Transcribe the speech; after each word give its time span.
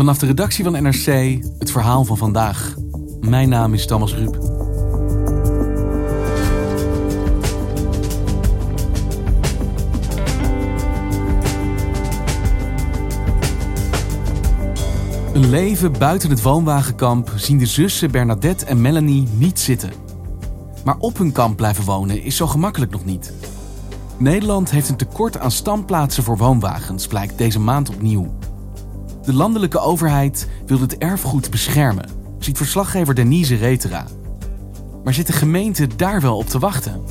Vanaf 0.00 0.18
de 0.18 0.26
redactie 0.26 0.64
van 0.64 0.82
NRC 0.82 1.38
het 1.58 1.70
verhaal 1.70 2.04
van 2.04 2.16
vandaag. 2.16 2.74
Mijn 3.20 3.48
naam 3.48 3.74
is 3.74 3.86
Thomas 3.86 4.14
Ruip. 4.14 4.34
Een 15.34 15.50
leven 15.50 15.92
buiten 15.98 16.30
het 16.30 16.42
woonwagenkamp 16.42 17.32
zien 17.36 17.58
de 17.58 17.66
zussen 17.66 18.10
Bernadette 18.10 18.64
en 18.66 18.80
Melanie 18.80 19.28
niet 19.32 19.60
zitten. 19.60 19.92
Maar 20.84 20.96
op 20.98 21.18
hun 21.18 21.32
kamp 21.32 21.56
blijven 21.56 21.84
wonen 21.84 22.22
is 22.22 22.36
zo 22.36 22.46
gemakkelijk 22.46 22.92
nog 22.92 23.04
niet. 23.04 23.32
Nederland 24.16 24.70
heeft 24.70 24.88
een 24.88 24.96
tekort 24.96 25.38
aan 25.38 25.50
standplaatsen 25.50 26.22
voor 26.22 26.36
woonwagens, 26.36 27.06
blijkt 27.06 27.38
deze 27.38 27.60
maand 27.60 27.88
opnieuw. 27.88 28.32
De 29.22 29.32
landelijke 29.32 29.78
overheid 29.78 30.48
wil 30.66 30.80
het 30.80 30.98
erfgoed 30.98 31.50
beschermen, 31.50 32.08
ziet 32.38 32.56
verslaggever 32.56 33.14
Denise 33.14 33.56
Retera. 33.56 34.06
Maar 35.04 35.14
zit 35.14 35.26
de 35.26 35.32
gemeente 35.32 35.86
daar 35.96 36.20
wel 36.20 36.36
op 36.36 36.46
te 36.46 36.58
wachten? 36.58 37.02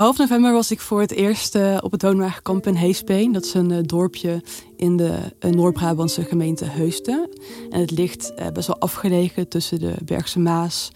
Half 0.00 0.18
november 0.18 0.52
was 0.52 0.70
ik 0.70 0.80
voor 0.80 1.00
het 1.00 1.10
eerst 1.10 1.54
uh, 1.54 1.78
op 1.80 1.92
het 1.92 2.02
woonwagenkamp 2.02 2.66
in 2.66 2.74
Heespeen. 2.74 3.32
Dat 3.32 3.44
is 3.44 3.54
een 3.54 3.70
uh, 3.70 3.78
dorpje 3.82 4.42
in 4.76 4.96
de 4.96 5.18
uh, 5.40 5.50
Noord-Brabantse 5.50 6.24
gemeente 6.24 6.64
Heusden. 6.64 7.28
En 7.70 7.80
het 7.80 7.90
ligt 7.90 8.32
best 8.52 8.66
wel 8.66 8.78
afgelegen 8.78 9.48
tussen 9.48 9.80
de 9.80 9.94
Bergse 10.04 10.38
Maas, 10.38 10.90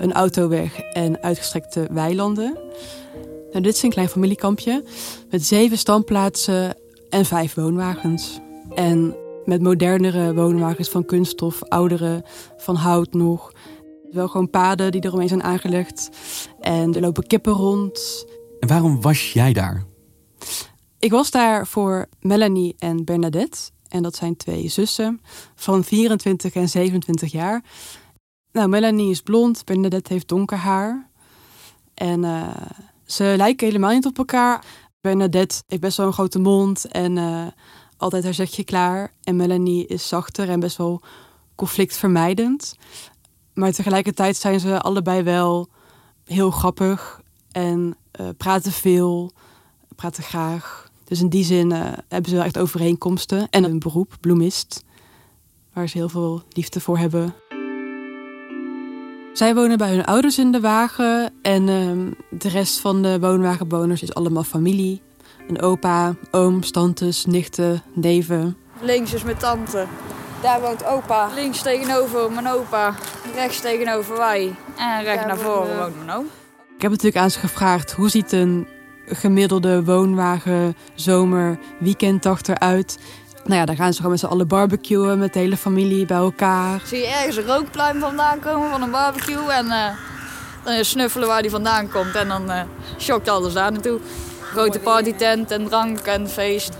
een 0.00 0.12
autoweg 0.12 0.78
en 0.80 1.22
uitgestrekte 1.22 1.86
weilanden. 1.90 2.58
Nou, 3.50 3.62
dit 3.62 3.74
is 3.74 3.82
een 3.82 3.90
klein 3.90 4.08
familiekampje 4.08 4.84
met 5.30 5.44
zeven 5.44 5.78
standplaatsen 5.78 6.76
en 7.08 7.24
vijf 7.24 7.54
woonwagens. 7.54 8.40
En 8.74 9.16
met 9.44 9.62
modernere 9.62 10.34
woonwagens 10.34 10.88
van 10.88 11.04
kunststof, 11.04 11.62
oudere 11.62 12.24
van 12.56 12.74
hout 12.74 13.12
nog 13.12 13.52
wel 14.14 14.28
gewoon 14.28 14.50
paden 14.50 14.92
die 14.92 15.04
eromheen 15.04 15.28
zijn 15.28 15.42
aangelegd. 15.42 16.08
En 16.60 16.94
er 16.94 17.00
lopen 17.00 17.26
kippen 17.26 17.52
rond. 17.52 18.26
En 18.60 18.68
waarom 18.68 19.00
was 19.00 19.32
jij 19.32 19.52
daar? 19.52 19.84
Ik 20.98 21.10
was 21.10 21.30
daar 21.30 21.66
voor 21.66 22.06
Melanie 22.20 22.74
en 22.78 23.04
Bernadette. 23.04 23.58
En 23.88 24.02
dat 24.02 24.16
zijn 24.16 24.36
twee 24.36 24.68
zussen 24.68 25.20
van 25.54 25.84
24 25.84 26.54
en 26.54 26.68
27 26.68 27.32
jaar. 27.32 27.62
Nou, 28.52 28.68
Melanie 28.68 29.10
is 29.10 29.20
blond, 29.20 29.64
Bernadette 29.64 30.12
heeft 30.12 30.28
donker 30.28 30.56
haar. 30.58 31.10
En 31.94 32.22
uh, 32.22 32.56
ze 33.06 33.34
lijken 33.36 33.66
helemaal 33.66 33.92
niet 33.92 34.06
op 34.06 34.18
elkaar. 34.18 34.64
Bernadette 35.00 35.62
heeft 35.66 35.80
best 35.82 35.96
wel 35.96 36.06
een 36.06 36.12
grote 36.12 36.38
mond 36.38 36.84
en 36.84 37.16
uh, 37.16 37.46
altijd 37.96 38.24
haar 38.24 38.34
zegje 38.34 38.64
klaar. 38.64 39.12
En 39.22 39.36
Melanie 39.36 39.86
is 39.86 40.08
zachter 40.08 40.48
en 40.48 40.60
best 40.60 40.76
wel 40.76 41.02
conflictvermijdend. 41.54 42.76
Maar 43.54 43.72
tegelijkertijd 43.72 44.36
zijn 44.36 44.60
ze 44.60 44.80
allebei 44.80 45.22
wel 45.22 45.68
heel 46.24 46.50
grappig 46.50 47.20
en 47.52 47.96
uh, 48.20 48.28
praten 48.36 48.72
veel, 48.72 49.32
praten 49.96 50.22
graag. 50.22 50.90
Dus 51.04 51.20
in 51.20 51.28
die 51.28 51.44
zin 51.44 51.70
uh, 51.70 51.78
hebben 52.08 52.30
ze 52.30 52.36
wel 52.36 52.44
echt 52.44 52.58
overeenkomsten. 52.58 53.46
En 53.50 53.64
een 53.64 53.78
beroep, 53.78 54.16
bloemist, 54.20 54.84
waar 55.72 55.88
ze 55.88 55.98
heel 55.98 56.08
veel 56.08 56.42
liefde 56.48 56.80
voor 56.80 56.98
hebben. 56.98 57.34
Zij 59.32 59.54
wonen 59.54 59.78
bij 59.78 59.90
hun 59.90 60.04
ouders 60.04 60.38
in 60.38 60.52
de 60.52 60.60
wagen 60.60 61.32
en 61.42 61.68
uh, 61.68 62.12
de 62.30 62.48
rest 62.48 62.80
van 62.80 63.02
de 63.02 63.20
woonwagenbewoners 63.20 64.02
is 64.02 64.14
allemaal 64.14 64.42
familie. 64.42 65.02
Een 65.48 65.60
opa, 65.60 66.14
ooms, 66.30 66.70
tantes, 66.70 67.24
nichten, 67.24 67.82
neven. 67.94 68.56
Links 68.80 69.14
is 69.14 69.22
mijn 69.22 69.36
tante. 69.36 69.86
Daar 70.44 70.60
woont 70.60 70.84
opa. 70.84 71.28
Links 71.34 71.62
tegenover 71.62 72.32
mijn 72.32 72.48
opa. 72.48 72.94
Rechts 73.34 73.60
tegenover 73.60 74.16
wij. 74.16 74.54
En 74.76 75.02
recht 75.02 75.26
naar 75.26 75.36
voren 75.36 75.78
woont 75.78 75.96
mijn 75.96 76.16
oom. 76.16 76.24
Ik 76.76 76.82
heb 76.82 76.90
natuurlijk 76.90 77.22
aan 77.22 77.30
ze 77.30 77.38
gevraagd 77.38 77.92
hoe 77.92 78.08
ziet 78.08 78.32
een 78.32 78.68
gemiddelde 79.06 79.84
woonwagen 79.84 80.76
zomer 80.94 81.58
weekenddag 81.78 82.42
eruit. 82.42 82.98
Nou 83.44 83.54
ja, 83.60 83.64
daar 83.64 83.76
gaan 83.76 83.90
ze 83.90 83.96
gewoon 83.96 84.10
met 84.10 84.20
z'n 84.20 84.26
allen 84.26 84.48
barbecuen 84.48 85.18
met 85.18 85.32
de 85.32 85.38
hele 85.38 85.56
familie 85.56 86.06
bij 86.06 86.16
elkaar. 86.16 86.80
Zie 86.84 86.98
je 86.98 87.06
ergens 87.06 87.36
een 87.36 87.46
rookpluim 87.46 88.00
vandaan 88.00 88.38
komen 88.40 88.70
van 88.70 88.82
een 88.82 88.90
barbecue 88.90 89.52
en 89.52 89.66
uh, 89.66 89.88
dan 90.64 90.84
snuffelen 90.84 91.28
waar 91.28 91.42
die 91.42 91.50
vandaan 91.50 91.90
komt 91.90 92.14
en 92.14 92.28
dan 92.28 92.50
uh, 92.50 92.60
shockt 92.98 93.28
alles 93.28 93.52
daar 93.52 93.72
naartoe. 93.72 94.00
Grote 94.40 94.78
partytent 94.78 95.50
en 95.50 95.68
drank 95.68 95.98
en 95.98 96.28
feest. 96.28 96.76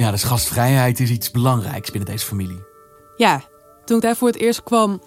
Ja, 0.00 0.10
dus 0.10 0.22
gastvrijheid 0.22 1.00
is 1.00 1.10
iets 1.10 1.30
belangrijks 1.30 1.90
binnen 1.90 2.10
deze 2.10 2.26
familie. 2.26 2.62
Ja, 3.16 3.42
toen 3.84 3.96
ik 3.96 4.02
daar 4.02 4.16
voor 4.16 4.28
het 4.28 4.36
eerst 4.36 4.62
kwam, 4.62 5.02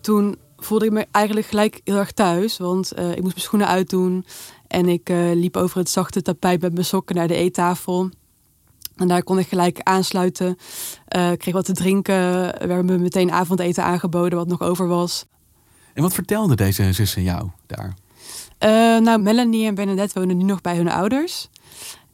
toen 0.00 0.38
voelde 0.56 0.84
ik 0.84 0.90
me 0.90 1.06
eigenlijk 1.10 1.46
gelijk 1.46 1.80
heel 1.84 1.96
erg 1.96 2.12
thuis. 2.12 2.58
Want 2.58 2.98
uh, 2.98 3.10
ik 3.10 3.20
moest 3.20 3.34
mijn 3.34 3.46
schoenen 3.46 3.68
uitdoen 3.68 4.26
en 4.66 4.88
ik 4.88 5.10
uh, 5.10 5.32
liep 5.34 5.56
over 5.56 5.78
het 5.78 5.88
zachte 5.88 6.22
tapijt 6.22 6.60
met 6.60 6.72
mijn 6.72 6.84
sokken 6.84 7.16
naar 7.16 7.28
de 7.28 7.34
eettafel. 7.34 8.10
En 8.96 9.08
daar 9.08 9.22
kon 9.22 9.38
ik 9.38 9.48
gelijk 9.48 9.80
aansluiten. 9.82 10.56
Uh, 11.16 11.30
kreeg 11.36 11.54
wat 11.54 11.64
te 11.64 11.72
drinken. 11.72 12.14
We 12.42 12.58
hebben 12.58 12.84
me 12.84 12.98
meteen 12.98 13.32
avondeten 13.32 13.84
aangeboden, 13.84 14.38
wat 14.38 14.48
nog 14.48 14.60
over 14.60 14.86
was. 14.86 15.26
En 15.94 16.02
wat 16.02 16.14
vertelde 16.14 16.54
deze 16.54 16.92
zussen 16.92 17.22
jou 17.22 17.50
daar? 17.66 17.94
nou, 19.00 19.18
Melanie 19.18 19.66
en 19.66 19.74
Bernadette 19.74 20.18
wonen 20.20 20.36
nu 20.36 20.44
nog 20.44 20.60
bij 20.60 20.76
hun 20.76 20.90
ouders. 20.90 21.48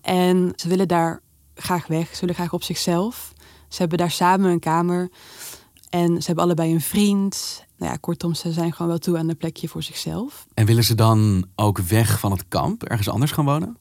En 0.00 0.52
ze 0.56 0.68
willen 0.68 0.88
daar 0.88 1.20
graag 1.58 1.86
weg. 1.86 2.08
Ze 2.14 2.20
willen 2.20 2.34
graag 2.34 2.52
op 2.52 2.62
zichzelf. 2.62 3.32
Ze 3.68 3.78
hebben 3.78 3.98
daar 3.98 4.10
samen 4.10 4.50
een 4.50 4.60
kamer. 4.60 5.10
En 5.90 6.20
ze 6.20 6.26
hebben 6.26 6.44
allebei 6.44 6.72
een 6.72 6.80
vriend. 6.80 7.64
Nou 7.78 7.92
ja, 7.92 7.98
kortom, 8.00 8.34
ze 8.34 8.52
zijn 8.52 8.72
gewoon 8.72 8.88
wel 8.88 8.98
toe 8.98 9.18
aan 9.18 9.28
een 9.28 9.36
plekje 9.36 9.68
voor 9.68 9.82
zichzelf. 9.82 10.46
En 10.54 10.66
willen 10.66 10.84
ze 10.84 10.94
dan 10.94 11.46
ook 11.56 11.78
weg 11.78 12.18
van 12.20 12.30
het 12.30 12.44
kamp, 12.48 12.84
ergens 12.84 13.08
anders 13.08 13.30
gaan 13.30 13.44
wonen? 13.44 13.76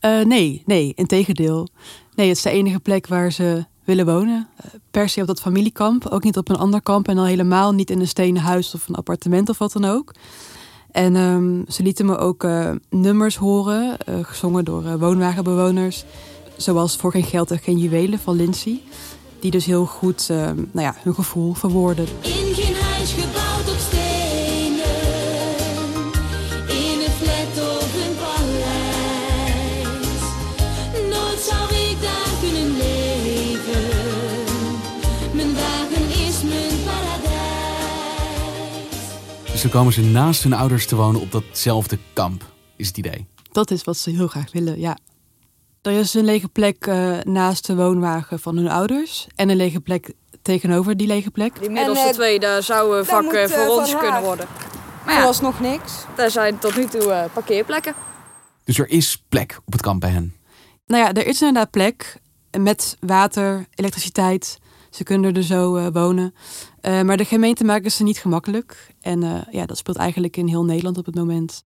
Uh, 0.00 0.24
nee, 0.24 0.62
nee, 0.66 0.92
integendeel. 0.94 1.68
Nee, 2.14 2.28
het 2.28 2.36
is 2.36 2.42
de 2.42 2.50
enige 2.50 2.80
plek 2.80 3.06
waar 3.06 3.32
ze 3.32 3.64
willen 3.84 4.06
wonen. 4.06 4.48
Uh, 4.64 4.70
per 4.90 5.08
se 5.08 5.20
op 5.20 5.26
dat 5.26 5.40
familiekamp, 5.40 6.06
ook 6.06 6.22
niet 6.22 6.36
op 6.36 6.48
een 6.48 6.56
ander 6.56 6.82
kamp 6.82 7.08
en 7.08 7.18
al 7.18 7.24
helemaal 7.24 7.72
niet 7.72 7.90
in 7.90 8.00
een 8.00 8.08
stenen 8.08 8.42
huis 8.42 8.74
of 8.74 8.88
een 8.88 8.94
appartement 8.94 9.48
of 9.48 9.58
wat 9.58 9.72
dan 9.72 9.84
ook. 9.84 10.14
En 10.90 11.16
um, 11.16 11.64
ze 11.68 11.82
lieten 11.82 12.06
me 12.06 12.16
ook 12.16 12.44
uh, 12.44 12.70
nummers 12.90 13.36
horen, 13.36 13.96
gezongen 14.22 14.64
door 14.64 14.98
woonwagenbewoners. 14.98 16.04
Zoals 16.56 16.96
Voor 16.96 17.10
geen 17.10 17.24
geld 17.24 17.50
en 17.50 17.58
geen 17.58 17.78
juwelen 17.78 18.18
van 18.18 18.36
Lindsay. 18.36 18.80
Die 19.40 19.50
dus 19.50 19.64
heel 19.64 19.86
goed 19.86 20.28
uh, 20.30 20.36
nou 20.46 20.86
ja, 20.86 20.96
hun 20.98 21.14
gevoel 21.14 21.54
verwoorden. 21.54 22.06
In 22.22 22.54
geen 22.54 22.74
huis 22.74 23.12
gebouwd 23.12 23.68
op 23.68 23.78
stenen. 23.88 24.84
In 26.68 27.00
een 27.04 27.10
flat 27.20 27.58
of 27.68 27.94
een 28.06 28.16
paleis. 28.16 29.86
Nooit 31.10 31.40
zou 31.40 31.74
ik 31.74 31.96
daar 32.00 32.30
kunnen 32.40 32.76
leven. 32.76 33.88
Mijn 35.32 35.54
wagen 35.54 36.08
is 36.26 36.42
mijn 36.42 36.82
paradijs. 36.84 37.34
Dus 39.52 39.62
dan 39.62 39.70
komen 39.70 39.92
ze 39.92 40.02
naast 40.02 40.42
hun 40.42 40.52
ouders 40.52 40.86
te 40.86 40.96
wonen 40.96 41.20
op 41.20 41.32
datzelfde 41.32 41.98
kamp, 42.12 42.44
is 42.76 42.86
het 42.86 42.98
idee. 42.98 43.26
Dat 43.52 43.70
is 43.70 43.84
wat 43.84 43.96
ze 43.96 44.10
heel 44.10 44.28
graag 44.28 44.52
willen, 44.52 44.80
ja. 44.80 44.98
Er 45.86 45.92
is 45.92 46.14
een 46.14 46.24
lege 46.24 46.48
plek 46.48 46.86
eh, 46.86 47.18
naast 47.22 47.66
de 47.66 47.76
woonwagen 47.76 48.38
van 48.40 48.56
hun 48.56 48.68
ouders. 48.68 49.26
En 49.34 49.48
een 49.48 49.56
lege 49.56 49.80
plek 49.80 50.12
tegenover 50.42 50.96
die 50.96 51.06
lege 51.06 51.30
plek. 51.30 51.60
Die 51.60 51.70
middelste 51.70 52.04
En, 52.04 52.08
eh, 52.10 52.14
twee, 52.14 52.38
daar 52.40 52.62
zouden 52.62 53.06
vakken 53.06 53.40
moet, 53.42 53.50
eh, 53.50 53.58
voor 53.58 53.78
ons 53.78 53.92
haar. 53.92 54.02
kunnen 54.02 54.22
worden. 54.22 54.46
Maar 55.04 55.14
ja, 55.14 55.20
Vooralsnog 55.20 55.60
niks. 55.60 55.92
daar 56.16 56.30
zijn 56.30 56.58
tot 56.58 56.76
nu 56.76 56.86
toe 56.86 57.10
eh, 57.10 57.24
parkeerplekken. 57.32 57.94
Dus 58.64 58.78
er 58.78 58.88
is 58.88 59.24
plek 59.28 59.60
op 59.64 59.72
het 59.72 59.82
kamp 59.82 60.00
bij 60.00 60.10
hen. 60.10 60.34
Nou 60.86 61.02
ja, 61.02 61.12
er 61.12 61.26
is 61.26 61.40
inderdaad 61.40 61.70
plek 61.70 62.20
met 62.58 62.96
water, 63.00 63.66
elektriciteit. 63.74 64.58
Ze 64.90 65.04
kunnen 65.04 65.34
er 65.34 65.42
zo 65.42 65.76
eh, 65.76 65.86
wonen. 65.92 66.34
Eh, 66.80 67.02
maar 67.02 67.16
de 67.16 67.24
gemeente 67.24 67.64
maakt 67.64 67.92
ze 67.92 68.02
niet 68.02 68.18
gemakkelijk. 68.18 68.94
En 69.00 69.22
eh, 69.22 69.40
ja, 69.50 69.66
dat 69.66 69.78
speelt 69.78 69.96
eigenlijk 69.96 70.36
in 70.36 70.48
heel 70.48 70.64
Nederland 70.64 70.98
op 70.98 71.06
het 71.06 71.14
moment. 71.14 71.64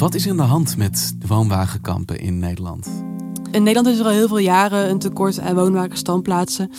Wat 0.00 0.14
is 0.14 0.24
er 0.24 0.30
aan 0.30 0.36
de 0.36 0.42
hand 0.42 0.76
met 0.76 1.14
de 1.18 1.26
woonwagenkampen 1.26 2.20
in 2.20 2.38
Nederland? 2.38 2.88
In 3.50 3.62
Nederland 3.62 3.86
is 3.86 3.98
er 3.98 4.04
al 4.04 4.10
heel 4.10 4.28
veel 4.28 4.38
jaren 4.38 4.90
een 4.90 4.98
tekort 4.98 5.40
aan 5.40 5.54
woonwagenstandplaatsen. 5.54 6.70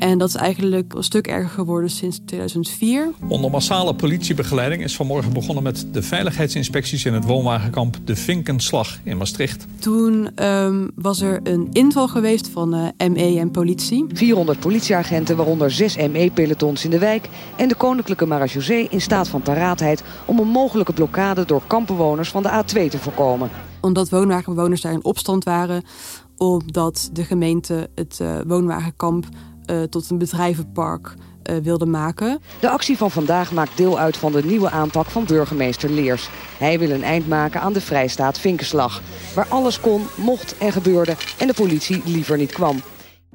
En 0.00 0.18
dat 0.18 0.28
is 0.28 0.34
eigenlijk 0.34 0.94
een 0.94 1.04
stuk 1.04 1.26
erger 1.26 1.50
geworden 1.50 1.90
sinds 1.90 2.20
2004. 2.24 3.10
Onder 3.28 3.50
massale 3.50 3.94
politiebegeleiding 3.94 4.82
is 4.82 4.96
vanmorgen 4.96 5.32
begonnen 5.32 5.62
met 5.62 5.86
de 5.92 6.02
veiligheidsinspecties 6.02 7.04
in 7.04 7.14
het 7.14 7.24
woonwagenkamp 7.24 7.96
De 8.04 8.16
Vinkenslag 8.16 8.98
in 9.02 9.16
Maastricht. 9.16 9.66
Toen 9.78 10.30
ehm, 10.34 10.88
was 10.94 11.20
er 11.20 11.40
een 11.42 11.68
inval 11.72 12.08
geweest 12.08 12.48
van 12.48 12.74
eh, 12.74 13.08
ME 13.08 13.38
en 13.38 13.50
politie. 13.50 14.06
400 14.12 14.60
politieagenten, 14.60 15.36
waaronder 15.36 15.70
6 15.70 15.96
ME-pelotons 15.96 16.84
in 16.84 16.90
de 16.90 16.98
wijk... 16.98 17.28
en 17.56 17.68
de 17.68 17.74
Koninklijke 17.74 18.26
Marechaussee 18.26 18.86
in 18.90 19.00
staat 19.00 19.28
van 19.28 19.42
paraatheid... 19.42 20.02
om 20.24 20.38
een 20.38 20.48
mogelijke 20.48 20.92
blokkade 20.92 21.44
door 21.44 21.62
kampbewoners 21.66 22.28
van 22.28 22.42
de 22.42 22.62
A2 22.64 22.88
te 22.88 22.98
voorkomen. 22.98 23.50
Omdat 23.80 24.08
woonwagenbewoners 24.08 24.80
daar 24.80 24.92
in 24.92 25.04
opstand 25.04 25.44
waren. 25.44 25.82
Omdat 26.36 27.10
de 27.12 27.24
gemeente 27.24 27.90
het 27.94 28.18
eh, 28.20 28.36
woonwagenkamp 28.46 29.26
eh, 29.70 29.82
tot 29.82 30.10
een 30.10 30.18
bedrijvenpark 30.18 31.14
eh, 31.42 31.56
wilde 31.56 31.86
maken. 31.86 32.40
De 32.60 32.70
actie 32.70 32.96
van 32.96 33.10
vandaag 33.10 33.52
maakt 33.52 33.76
deel 33.76 33.98
uit 33.98 34.16
van 34.16 34.32
de 34.32 34.44
nieuwe 34.44 34.70
aanpak 34.70 35.06
van 35.06 35.24
burgemeester 35.24 35.90
Leers. 35.90 36.28
Hij 36.58 36.78
wil 36.78 36.90
een 36.90 37.02
eind 37.02 37.28
maken 37.28 37.60
aan 37.60 37.72
de 37.72 37.80
vrijstaat 37.80 38.38
Vinkenslag... 38.38 39.02
waar 39.34 39.46
alles 39.48 39.80
kon, 39.80 40.02
mocht 40.16 40.58
en 40.58 40.72
gebeurde 40.72 41.16
en 41.38 41.46
de 41.46 41.54
politie 41.54 42.02
liever 42.04 42.36
niet 42.36 42.52
kwam. 42.52 42.80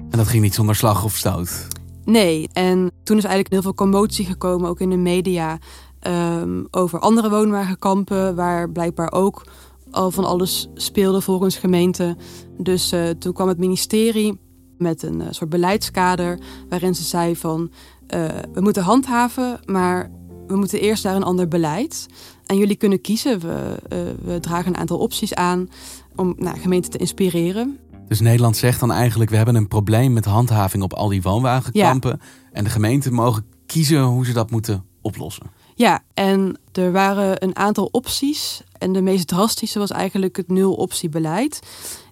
En 0.10 0.18
dat 0.18 0.28
ging 0.28 0.44
niet 0.44 0.54
zonder 0.54 0.76
slag 0.76 1.04
of 1.04 1.16
stoot. 1.16 1.68
Nee, 2.06 2.50
en 2.54 2.92
toen 3.04 3.18
is 3.18 3.24
eigenlijk 3.24 3.54
heel 3.54 3.62
veel 3.62 3.74
commotie 3.74 4.26
gekomen, 4.26 4.70
ook 4.70 4.80
in 4.80 4.90
de 4.90 4.98
media, 4.98 5.58
ehm, 6.00 6.64
over 6.72 7.00
andere 7.00 7.30
woonwagenkampen, 7.30 8.36
waar 8.36 8.70
blijkbaar 8.72 9.12
ook 9.12 9.44
al 9.92 10.12
van 10.12 10.26
alles 10.26 10.70
speelde 10.74 11.22
volgens 11.22 11.58
gemeente. 11.58 12.18
Dus 12.58 12.92
eh, 12.92 13.10
toen 13.10 13.34
kwam 13.34 13.48
het 13.48 13.58
ministerie 13.58 14.44
met 14.78 15.04
een 15.04 15.22
eh, 15.22 15.28
soort 15.30 15.50
beleidskader, 15.50 16.40
waarin 16.70 16.96
ze 16.96 17.04
zei 17.04 17.36
van, 17.36 17.72
eh, 18.08 18.26
we 18.54 18.62
moeten 18.62 18.84
handhaven, 18.84 19.60
maar 19.66 20.12
we 20.48 20.56
moeten 20.56 20.80
eerst 20.80 21.04
naar 21.04 21.16
een 21.16 21.24
ander 21.24 21.48
beleid. 21.48 22.08
En 22.46 22.58
jullie 22.58 22.76
kunnen 22.76 23.02
kiezen, 23.02 23.40
we, 23.40 23.78
eh, 23.90 23.98
we 24.24 24.40
dragen 24.40 24.68
een 24.68 24.80
aantal 24.80 24.98
opties 24.98 25.34
aan 25.34 25.70
om 26.16 26.34
nou, 26.38 26.60
gemeenten 26.60 26.92
te 26.92 26.98
inspireren. 26.98 27.80
Dus 28.08 28.20
Nederland 28.20 28.58
zegt 28.58 28.80
dan 28.80 28.92
eigenlijk, 28.92 29.30
we 29.30 29.36
hebben 29.36 29.56
een 29.56 29.68
probleem 29.68 30.14
met 30.14 30.26
handhaving 30.26 30.84
op 30.84 30.94
al 30.94 31.08
die 31.08 31.22
woonwagenkampen. 31.22 32.22
En 32.52 32.64
de 32.64 32.70
gemeenten 32.70 33.14
mogen 33.14 33.46
kiezen 33.66 34.02
hoe 34.02 34.26
ze 34.26 34.34
dat 34.34 34.52
moeten 34.52 34.86
oplossen. 35.02 35.46
Ja, 35.76 36.04
en 36.14 36.60
er 36.72 36.92
waren 36.92 37.44
een 37.44 37.56
aantal 37.56 37.90
opties. 37.92 38.62
En 38.78 38.94
de 38.94 39.02
meest 39.02 39.28
drastische 39.28 39.80
was 39.80 39.92
eigenlijk 39.92 40.36
het 40.38 40.48
nul-optiebeleid. 40.48 41.60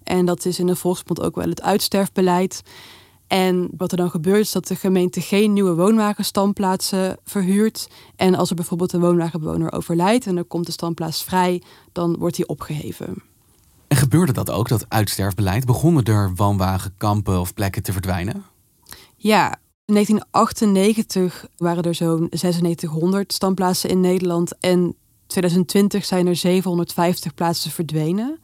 En 0.03 0.25
dat 0.25 0.45
is 0.45 0.59
in 0.59 0.67
de 0.67 0.75
Volksmond 0.75 1.21
ook 1.21 1.35
wel 1.35 1.49
het 1.49 1.61
uitsterfbeleid. 1.61 2.61
En 3.27 3.69
wat 3.77 3.91
er 3.91 3.97
dan 3.97 4.09
gebeurt 4.09 4.39
is 4.39 4.51
dat 4.51 4.67
de 4.67 4.75
gemeente 4.75 5.21
geen 5.21 5.53
nieuwe 5.53 5.73
woonwagenstandplaatsen 5.73 7.17
verhuurt. 7.23 7.89
En 8.15 8.35
als 8.35 8.49
er 8.49 8.55
bijvoorbeeld 8.55 8.93
een 8.93 8.99
woonwagenbewoner 8.99 9.71
overlijdt 9.71 10.25
en 10.25 10.37
er 10.37 10.43
komt 10.43 10.65
de 10.65 10.71
standplaats 10.71 11.23
vrij, 11.23 11.61
dan 11.91 12.17
wordt 12.17 12.35
die 12.35 12.47
opgeheven. 12.47 13.15
En 13.87 13.97
gebeurde 13.97 14.31
dat 14.31 14.51
ook, 14.51 14.67
dat 14.67 14.85
uitsterfbeleid? 14.87 15.65
Begonnen 15.65 16.03
er 16.03 16.31
woonwagenkampen 16.35 17.39
of 17.39 17.53
plekken 17.53 17.83
te 17.83 17.91
verdwijnen? 17.91 18.43
Ja, 19.15 19.59
in 19.85 19.93
1998 19.93 21.47
waren 21.57 21.83
er 21.83 21.95
zo'n 21.95 22.27
9600 22.29 23.33
standplaatsen 23.33 23.89
in 23.89 23.99
Nederland. 23.99 24.57
En 24.59 24.95
2020 25.27 26.05
zijn 26.05 26.27
er 26.27 26.35
750 26.35 27.33
plaatsen 27.33 27.71
verdwenen. 27.71 28.39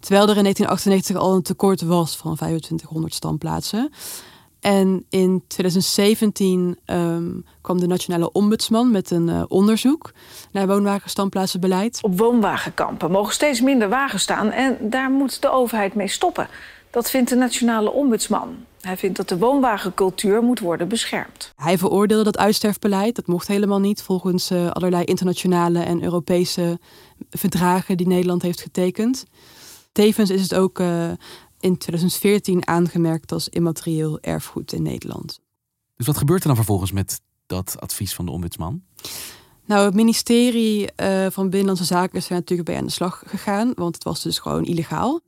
Terwijl 0.00 0.28
er 0.28 0.36
in 0.36 0.42
1998 0.42 1.16
al 1.16 1.34
een 1.34 1.42
tekort 1.42 1.82
was 1.82 2.16
van 2.16 2.34
2500 2.36 3.14
standplaatsen. 3.14 3.90
En 4.60 5.04
in 5.08 5.42
2017 5.46 6.78
ehm, 6.84 7.30
kwam 7.60 7.80
de 7.80 7.86
Nationale 7.86 8.32
Ombudsman 8.32 8.90
met 8.90 9.10
een 9.10 9.28
eh, 9.28 9.42
onderzoek 9.48 10.12
naar 10.52 10.66
woonwagenstandplaatsenbeleid. 10.66 11.98
Op 12.02 12.18
woonwagenkampen 12.18 13.10
mogen 13.10 13.32
steeds 13.32 13.60
minder 13.60 13.88
wagens 13.88 14.22
staan 14.22 14.50
en 14.50 14.76
daar 14.80 15.10
moet 15.10 15.42
de 15.42 15.50
overheid 15.50 15.94
mee 15.94 16.08
stoppen. 16.08 16.48
Dat 16.90 17.10
vindt 17.10 17.30
de 17.30 17.36
Nationale 17.36 17.92
Ombudsman. 17.92 18.56
Hij 18.80 18.96
vindt 18.96 19.16
dat 19.16 19.28
de 19.28 19.38
woonwagencultuur 19.38 20.42
moet 20.42 20.60
worden 20.60 20.88
beschermd. 20.88 21.52
Hij 21.56 21.78
veroordeelde 21.78 22.24
dat 22.24 22.38
uitsterfbeleid. 22.38 23.16
Dat 23.16 23.26
mocht 23.26 23.48
helemaal 23.48 23.80
niet 23.80 24.02
volgens 24.02 24.50
eh, 24.50 24.70
allerlei 24.70 25.04
internationale 25.04 25.80
en 25.80 26.02
Europese 26.02 26.78
verdragen 27.30 27.96
die 27.96 28.06
Nederland 28.06 28.42
heeft 28.42 28.60
getekend. 28.60 29.24
Tevens 29.98 30.30
is 30.30 30.42
het 30.42 30.54
ook 30.54 30.78
eh, 30.78 31.10
in 31.60 31.76
2014 31.78 32.66
aangemerkt 32.66 33.32
als 33.32 33.48
immaterieel 33.48 34.20
erfgoed 34.20 34.72
in 34.72 34.82
Nederland. 34.82 35.40
Dus 35.96 36.06
wat 36.06 36.16
gebeurt 36.16 36.40
er 36.40 36.46
dan 36.46 36.56
vervolgens 36.56 36.92
met 36.92 37.20
dat 37.46 37.76
advies 37.80 38.14
van 38.14 38.26
de 38.26 38.30
ombudsman? 38.30 38.82
Nou, 39.64 39.84
het 39.84 39.94
ministerie 39.94 40.92
eh, 40.92 41.26
van 41.30 41.50
Binnenlandse 41.50 41.84
Zaken 41.84 42.18
is 42.18 42.28
er 42.28 42.34
natuurlijk 42.34 42.68
bij 42.68 42.78
aan 42.78 42.84
de 42.84 42.92
slag 42.92 43.22
gegaan, 43.26 43.72
want 43.74 43.94
het 43.94 44.04
was 44.04 44.22
dus 44.22 44.38
gewoon 44.38 44.64
illegaal. 44.64 45.20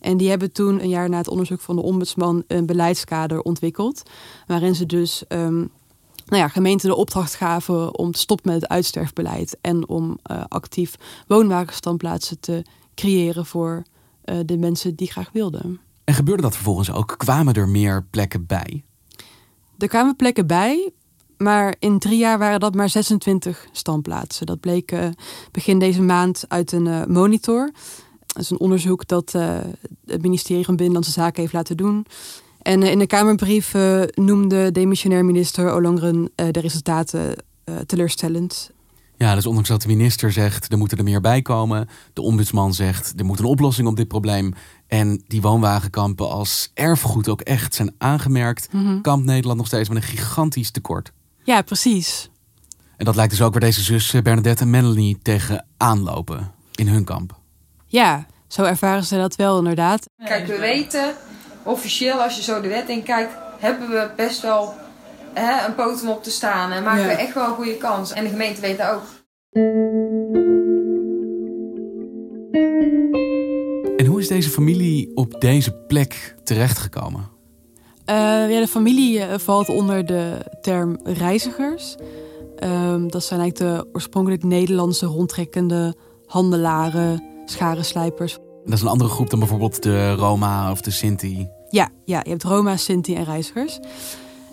En 0.00 0.16
die 0.16 0.28
hebben 0.28 0.52
toen, 0.52 0.82
een 0.82 0.88
jaar 0.88 1.08
na 1.08 1.16
het 1.16 1.28
onderzoek 1.28 1.60
van 1.60 1.76
de 1.76 1.82
ombudsman, 1.82 2.44
een 2.46 2.66
beleidskader 2.66 3.40
ontwikkeld. 3.40 4.02
Waarin 4.46 4.74
ze 4.74 4.86
dus 4.86 5.26
ehm, 5.26 5.58
nou 6.26 6.42
ja, 6.42 6.48
gemeenten 6.48 6.88
de 6.88 6.96
opdracht 6.96 7.34
gaven 7.34 7.98
om 7.98 8.12
te 8.12 8.18
stoppen 8.18 8.52
met 8.52 8.62
het 8.62 8.70
uitsterfbeleid. 8.70 9.56
En 9.60 9.88
om 9.88 10.18
eh, 10.22 10.42
actief 10.48 10.96
woonwagenstandplaatsen 11.26 12.40
te 12.40 12.64
creëren 12.94 13.46
voor 13.46 13.82
eh, 14.24 14.36
de 14.44 14.58
mensen 14.58 14.94
die 14.94 15.10
graag 15.10 15.30
wilden. 15.32 15.80
En 16.04 16.14
gebeurde 16.14 16.42
dat 16.42 16.54
vervolgens 16.54 16.92
ook? 16.92 17.14
Kwamen 17.16 17.54
er 17.54 17.68
meer 17.68 18.06
plekken 18.10 18.46
bij? 18.46 18.84
Er 19.78 19.88
kwamen 19.88 20.16
plekken 20.16 20.46
bij, 20.46 20.92
maar 21.36 21.74
in 21.78 21.98
drie 21.98 22.18
jaar 22.18 22.38
waren 22.38 22.60
dat 22.60 22.74
maar 22.74 22.88
26 22.88 23.66
standplaatsen. 23.72 24.46
Dat 24.46 24.60
bleek 24.60 24.92
eh, 24.92 25.08
begin 25.50 25.78
deze 25.78 26.02
maand 26.02 26.44
uit 26.48 26.72
een 26.72 26.86
eh, 26.86 27.04
monitor. 27.04 27.70
Dat 28.26 28.42
is 28.42 28.50
een 28.50 28.60
onderzoek 28.60 29.08
dat 29.08 29.32
het 30.06 30.22
ministerie 30.22 30.64
van 30.64 30.76
Binnenlandse 30.76 31.12
Zaken 31.12 31.40
heeft 31.40 31.52
laten 31.52 31.76
doen. 31.76 32.06
En 32.62 32.82
in 32.82 32.98
de 32.98 33.06
Kamerbrief 33.06 33.74
noemde 34.14 34.72
demissionair 34.72 35.24
minister 35.24 35.74
Ollongren 35.74 36.30
eh, 36.34 36.46
de 36.50 36.60
resultaten 36.60 37.44
teleurstellend. 37.86 38.70
Ja, 39.16 39.34
dus 39.34 39.46
ondanks 39.46 39.68
dat 39.68 39.82
de 39.82 39.88
minister 39.88 40.32
zegt 40.32 40.72
er 40.72 40.78
moeten 40.78 40.98
er 40.98 41.04
meer 41.04 41.20
bij 41.20 41.42
komen, 41.42 41.88
de 42.12 42.22
ombudsman 42.22 42.74
zegt 42.74 43.12
er 43.16 43.24
moet 43.24 43.38
een 43.38 43.44
oplossing 43.44 43.88
op 43.88 43.96
dit 43.96 44.08
probleem 44.08 44.54
en 44.86 45.24
die 45.26 45.40
woonwagenkampen 45.40 46.30
als 46.30 46.70
erfgoed 46.74 47.28
ook 47.28 47.40
echt 47.40 47.74
zijn 47.74 47.94
aangemerkt, 47.98 48.72
Mhm. 48.72 49.00
kampt 49.00 49.26
Nederland 49.26 49.58
nog 49.58 49.66
steeds 49.66 49.88
met 49.88 49.96
een 50.02 50.08
gigantisch 50.08 50.70
tekort. 50.70 51.12
Ja, 51.42 51.62
precies. 51.62 52.30
En 52.96 53.04
dat 53.04 53.16
lijkt 53.16 53.30
dus 53.30 53.42
ook 53.42 53.52
waar 53.52 53.60
deze 53.60 53.82
zussen 53.82 54.22
Bernadette 54.22 54.62
en 54.62 54.70
Melanie 54.70 55.18
tegen 55.22 55.66
aanlopen 55.76 56.52
in 56.74 56.88
hun 56.88 57.04
kamp. 57.04 57.38
Ja, 57.86 58.26
zo 58.48 58.62
ervaren 58.62 59.04
ze 59.04 59.16
dat 59.16 59.36
wel 59.36 59.58
inderdaad. 59.58 60.06
Kijk, 60.24 60.46
we 60.46 60.58
weten, 60.58 61.14
officieel 61.62 62.22
als 62.22 62.36
je 62.36 62.42
zo 62.42 62.60
de 62.60 62.68
wet 62.68 62.88
in 62.88 63.02
kijkt, 63.02 63.32
hebben 63.58 63.88
we 63.88 64.10
best 64.16 64.40
wel 64.42 64.74
hè, 65.34 65.66
een 65.66 65.74
poot 65.74 66.02
om 66.02 66.08
op 66.08 66.22
te 66.22 66.30
staan. 66.30 66.70
En 66.72 66.82
maken 66.82 67.00
Ja. 67.02 67.06
we 67.08 67.12
echt 67.12 67.34
wel 67.34 67.44
een 67.48 67.54
goede 67.54 67.76
kans. 67.76 68.12
En 68.12 68.24
de 68.24 68.30
gemeente 68.30 68.60
weet 68.60 68.78
dat 68.78 68.88
ook. 68.90 69.02
En 73.96 74.06
hoe 74.06 74.20
is 74.20 74.28
deze 74.28 74.50
familie 74.50 75.10
op 75.14 75.40
deze 75.40 75.72
plek 75.72 76.36
terechtgekomen? 76.44 77.28
Eh, 78.04 78.16
ja, 78.50 78.60
de 78.60 78.68
familie 78.68 79.20
eh, 79.20 79.38
valt 79.38 79.68
onder 79.68 80.06
de 80.06 80.36
term 80.60 80.98
reizigers. 81.04 81.96
Ehm, 82.56 83.08
dat 83.08 83.24
zijn 83.24 83.40
eigenlijk 83.40 83.76
de 83.76 83.88
oorspronkelijk 83.92 84.42
Nederlandse 84.42 85.06
rondtrekkende 85.06 85.94
handelaren, 86.26 87.22
scharenslijpers. 87.44 88.38
Dat 88.64 88.74
is 88.74 88.82
een 88.82 88.88
andere 88.88 89.10
groep 89.10 89.30
dan 89.30 89.38
bijvoorbeeld 89.38 89.82
de 89.82 90.12
Roma 90.14 90.70
of 90.70 90.80
de 90.80 90.90
Sinti. 90.90 91.48
Ja, 91.70 91.88
ja, 92.04 92.20
je 92.24 92.30
hebt 92.30 92.42
Roma, 92.42 92.76
Sinti 92.76 93.14
en 93.14 93.24
reizigers. 93.24 93.78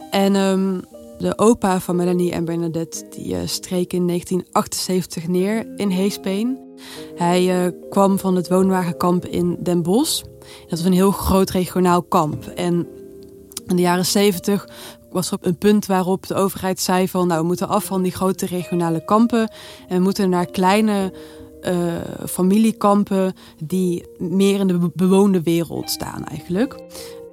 En 0.09 0.35
ehm, 0.35 0.79
de 1.17 1.37
opa 1.37 1.79
van 1.79 1.95
Melanie 1.95 2.31
en 2.31 2.45
Bernadette 2.45 3.05
die 3.09 3.35
eh, 3.35 3.41
streek 3.45 3.93
in 3.93 4.07
1978 4.07 5.27
neer 5.27 5.67
in 5.75 5.89
Heesbeen. 5.89 6.57
Hij 7.15 7.65
eh, 7.65 7.71
kwam 7.89 8.19
van 8.19 8.35
het 8.35 8.49
woonwagenkamp 8.49 9.25
in 9.25 9.57
Den 9.59 9.81
Bosch. 9.81 10.23
Dat 10.39 10.69
was 10.69 10.83
een 10.83 10.93
heel 10.93 11.11
groot 11.11 11.49
regionaal 11.49 12.03
kamp. 12.03 12.45
En 12.45 12.87
in 13.67 13.75
de 13.75 13.81
jaren 13.81 14.05
70 14.05 14.67
was 15.11 15.31
er 15.31 15.37
een 15.41 15.57
punt 15.57 15.85
waarop 15.85 16.27
de 16.27 16.33
overheid 16.35 16.79
zei 16.79 17.07
van... 17.07 17.27
nou, 17.27 17.41
we 17.41 17.47
moeten 17.47 17.67
af 17.67 17.83
van 17.83 18.01
die 18.01 18.11
grote 18.11 18.45
regionale 18.45 19.05
kampen... 19.05 19.51
en 19.87 19.97
we 19.97 20.03
moeten 20.03 20.29
naar 20.29 20.45
kleine 20.45 21.13
eh, 21.61 21.75
familiekampen 22.27 23.33
die 23.63 24.05
meer 24.17 24.59
in 24.59 24.67
de 24.67 24.77
be- 24.77 24.91
bewoonde 24.93 25.43
wereld 25.43 25.89
staan 25.89 26.23
eigenlijk. 26.23 26.75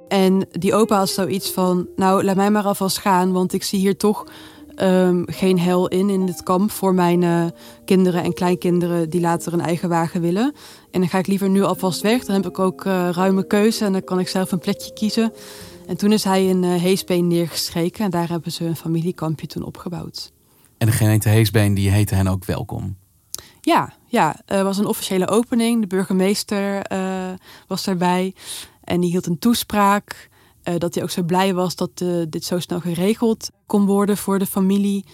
En 0.07 0.47
die 0.51 0.73
opa 0.73 0.97
had 0.97 1.09
zoiets 1.09 1.51
van, 1.51 1.87
nou 1.95 2.23
laat 2.23 2.35
mij 2.35 2.51
maar 2.51 2.63
alvast 2.63 2.97
gaan, 2.97 3.31
want 3.31 3.53
ik 3.53 3.63
zie 3.63 3.79
hier 3.79 3.97
toch 3.97 4.25
ehm, 4.75 5.23
geen 5.25 5.59
hel 5.59 5.87
in 5.87 6.09
in 6.09 6.25
dit 6.25 6.43
kamp 6.43 6.71
voor 6.71 6.93
mijn 6.93 7.23
eh, 7.23 7.45
kinderen 7.85 8.23
en 8.23 8.33
kleinkinderen 8.33 9.09
die 9.09 9.21
later 9.21 9.53
een 9.53 9.61
eigen 9.61 9.89
wagen 9.89 10.21
willen. 10.21 10.53
En 10.91 10.99
dan 10.99 11.09
ga 11.09 11.17
ik 11.17 11.27
liever 11.27 11.49
nu 11.49 11.63
alvast 11.63 12.01
weg, 12.01 12.25
dan 12.25 12.35
heb 12.35 12.45
ik 12.45 12.59
ook 12.59 12.85
eh, 12.85 13.09
ruime 13.11 13.47
keuze 13.47 13.85
en 13.85 13.91
dan 13.91 14.03
kan 14.03 14.19
ik 14.19 14.27
zelf 14.27 14.51
een 14.51 14.59
plekje 14.59 14.93
kiezen. 14.93 15.33
En 15.87 15.97
toen 15.97 16.11
is 16.11 16.23
hij 16.23 16.45
in 16.45 16.63
eh 16.63 16.81
Heesbeen 16.81 17.27
neergestreken 17.27 18.05
en 18.05 18.11
daar 18.11 18.29
hebben 18.29 18.51
ze 18.51 18.65
een 18.65 18.75
familiekampje 18.75 19.47
toen 19.47 19.63
opgebouwd. 19.63 20.31
En 20.77 20.87
de 20.87 20.93
gemeente 20.93 21.29
Heesbeen 21.29 21.73
die 21.73 21.89
heette 21.89 22.15
hen 22.15 22.27
ook 22.27 22.45
welkom. 22.45 22.95
Ja, 23.67 23.93
ja, 24.05 24.35
er 24.45 24.63
was 24.63 24.77
een 24.77 24.85
officiële 24.85 25.27
opening. 25.27 25.81
De 25.81 25.87
burgemeester 25.87 26.81
eh, 26.81 27.33
was 27.67 27.87
erbij. 27.87 28.35
En 28.83 28.99
die 28.99 29.09
hield 29.09 29.25
een 29.25 29.39
toespraak. 29.39 30.29
eh, 30.63 30.77
dat 30.77 30.93
hij 30.93 31.03
ook 31.03 31.09
zo 31.09 31.23
blij 31.23 31.53
was 31.53 31.75
dat 31.75 31.91
eh, 31.95 32.09
dit 32.29 32.45
zo 32.45 32.59
snel 32.59 32.79
geregeld 32.79 33.49
kon 33.65 33.85
worden 33.85 34.17
voor 34.17 34.39
de 34.39 34.45
familie 34.45 35.05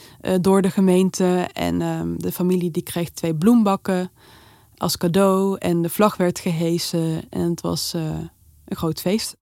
door 0.41 0.61
de 0.61 0.69
gemeente. 0.69 1.47
En 1.53 1.81
ehm, 1.81 2.15
de 2.17 2.31
familie 2.31 2.71
die 2.71 2.83
kreeg 2.83 3.09
twee 3.09 3.35
bloembakken 3.35 4.11
als 4.77 4.97
cadeau. 4.97 5.57
En 5.59 5.81
de 5.81 5.89
vlag 5.89 6.17
werd 6.17 6.39
gehesen. 6.39 7.29
En 7.29 7.49
het 7.49 7.61
was 7.61 7.93
een 7.93 8.75
groot 8.75 9.01
feest. 9.01 9.35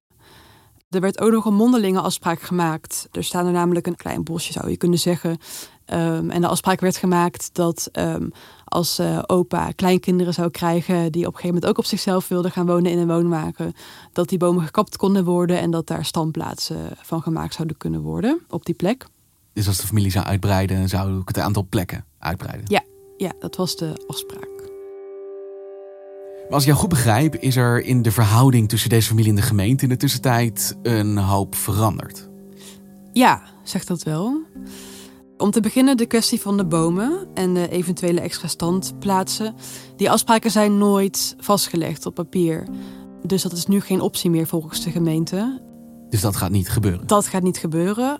Er 0.89 1.01
werd 1.01 1.21
ook 1.21 1.31
nog 1.31 1.45
een 1.45 1.53
mondelinge 1.53 2.01
afspraak 2.01 2.41
gemaakt. 2.41 3.07
Er 3.11 3.23
staan 3.23 3.45
er 3.45 3.51
namelijk 3.51 3.87
een 3.87 3.95
klein 3.95 4.23
bosje, 4.23 4.51
zou 4.51 4.69
je 4.69 4.77
kunnen 4.77 4.99
zeggen. 4.99 5.37
Ehm, 5.85 6.29
en 6.29 6.41
de 6.41 6.47
afspraak 6.47 6.79
werd 6.79 6.97
gemaakt 6.97 7.49
dat 7.53 7.89
ehm, 7.91 8.27
als 8.71 8.99
eh, 8.99 9.19
opa 9.25 9.71
kleinkinderen 9.71 10.33
zou 10.33 10.51
krijgen... 10.51 11.11
die 11.11 11.21
op 11.21 11.33
een 11.33 11.39
gegeven 11.39 11.47
moment 11.47 11.65
ook 11.65 11.77
op 11.77 11.85
zichzelf 11.85 12.27
wilden 12.27 12.51
gaan 12.51 12.65
wonen 12.65 12.91
in 12.91 12.97
een 12.97 13.07
woonwagen... 13.07 13.73
dat 14.13 14.29
die 14.29 14.37
bomen 14.37 14.63
gekapt 14.63 14.97
konden 14.97 15.25
worden 15.25 15.59
en 15.59 15.71
dat 15.71 15.87
daar 15.87 16.05
standplaatsen 16.05 16.89
van 17.01 17.21
gemaakt 17.21 17.53
zouden 17.53 17.77
kunnen 17.77 18.01
worden 18.01 18.39
op 18.49 18.65
die 18.65 18.75
plek. 18.75 19.05
Dus 19.53 19.67
als 19.67 19.77
de 19.77 19.87
familie 19.87 20.11
zou 20.11 20.25
uitbreiden, 20.25 20.89
zou 20.89 21.19
ik 21.19 21.27
het 21.27 21.39
aantal 21.39 21.65
plekken 21.69 22.05
uitbreiden. 22.19 22.65
Ja, 22.67 22.83
ja 23.17 23.31
dat 23.39 23.55
was 23.55 23.75
de 23.75 24.03
afspraak. 24.07 24.49
Maar 26.43 26.53
als 26.59 26.61
ik 26.61 26.67
jou 26.67 26.79
goed 26.79 26.89
begrijp, 26.89 27.35
is 27.35 27.55
er 27.55 27.83
in 27.83 28.01
de 28.01 28.11
verhouding 28.11 28.69
tussen 28.69 28.89
deze 28.89 29.07
familie 29.07 29.29
en 29.29 29.35
de 29.35 29.41
gemeente 29.41 29.83
in 29.83 29.89
de 29.89 29.97
tussentijd 29.97 30.77
een 30.81 31.17
hoop 31.17 31.55
veranderd. 31.55 32.29
Ja, 33.13 33.41
zegt 33.63 33.87
dat 33.87 34.03
wel. 34.03 34.41
Om 35.41 35.51
te 35.51 35.59
beginnen 35.59 35.97
de 35.97 36.05
kwestie 36.05 36.41
van 36.41 36.57
de 36.57 36.65
bomen 36.65 37.27
en 37.33 37.53
de 37.53 37.69
eventuele 37.69 38.21
extra 38.21 38.47
standplaatsen. 38.47 39.55
Die 39.95 40.11
afspraken 40.11 40.51
zijn 40.51 40.77
nooit 40.77 41.35
vastgelegd 41.39 42.05
op 42.05 42.13
papier. 42.13 42.67
Dus 43.25 43.41
dat 43.41 43.51
is 43.51 43.65
nu 43.65 43.79
geen 43.79 44.01
optie 44.01 44.29
meer 44.29 44.47
volgens 44.47 44.83
de 44.83 44.91
gemeente. 44.91 45.61
Dus 46.09 46.21
dat 46.21 46.35
gaat 46.35 46.51
niet 46.51 46.69
gebeuren. 46.69 47.07
Dat 47.07 47.27
gaat 47.27 47.43
niet 47.43 47.57
gebeuren. 47.57 48.19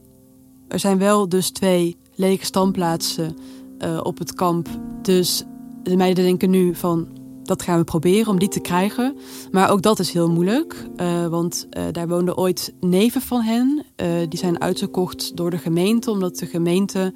Er 0.67 0.79
zijn 0.79 0.97
wel 0.97 1.29
dus 1.29 1.49
twee 1.49 1.97
lege 2.15 2.45
standplaatsen 2.45 3.37
eh, 3.77 3.99
op 4.03 4.17
het 4.17 4.33
kamp. 4.33 4.67
Dus 5.01 5.43
de 5.83 5.95
meiden 5.95 6.23
denken 6.23 6.49
nu 6.49 6.75
van 6.75 7.07
dat 7.51 7.61
gaan 7.61 7.77
we 7.77 7.83
proberen 7.83 8.27
om 8.27 8.39
die 8.39 8.47
te 8.49 8.59
krijgen. 8.59 9.17
Maar 9.51 9.69
ook 9.69 9.81
dat 9.81 9.99
is 9.99 10.11
heel 10.13 10.29
moeilijk. 10.31 10.85
eh, 10.95 11.27
want 11.27 11.67
eh, 11.69 11.83
daar 11.91 12.07
woonden 12.07 12.37
ooit 12.37 12.73
neven 12.79 13.21
van 13.21 13.41
hen. 13.41 13.85
Eh, 13.95 14.07
die 14.29 14.39
zijn 14.39 14.61
uitgekocht 14.61 15.37
door 15.37 15.49
de 15.49 15.57
gemeente. 15.57 16.11
Omdat 16.11 16.37
de 16.37 16.45
gemeente 16.45 17.13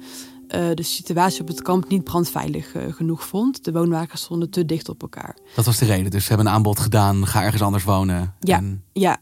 de 0.74 0.82
situatie 0.82 1.40
op 1.40 1.48
het 1.48 1.62
kamp 1.62 1.88
niet 1.88 2.04
brandveilig 2.04 2.74
genoeg 2.90 3.26
vond. 3.26 3.64
De 3.64 3.72
woonwagens 3.72 4.22
stonden 4.22 4.50
te 4.50 4.64
dicht 4.64 4.88
op 4.88 5.02
elkaar. 5.02 5.36
Dat 5.54 5.64
was 5.64 5.78
de 5.78 5.84
reden. 5.84 6.10
Dus 6.10 6.22
ze 6.22 6.28
hebben 6.28 6.46
een 6.46 6.52
aanbod 6.52 6.80
gedaan, 6.80 7.26
ga 7.26 7.42
ergens 7.42 7.62
anders 7.62 7.84
wonen. 7.84 8.34
Ja, 8.40 8.56
En 8.56 8.84
ja. 8.92 9.18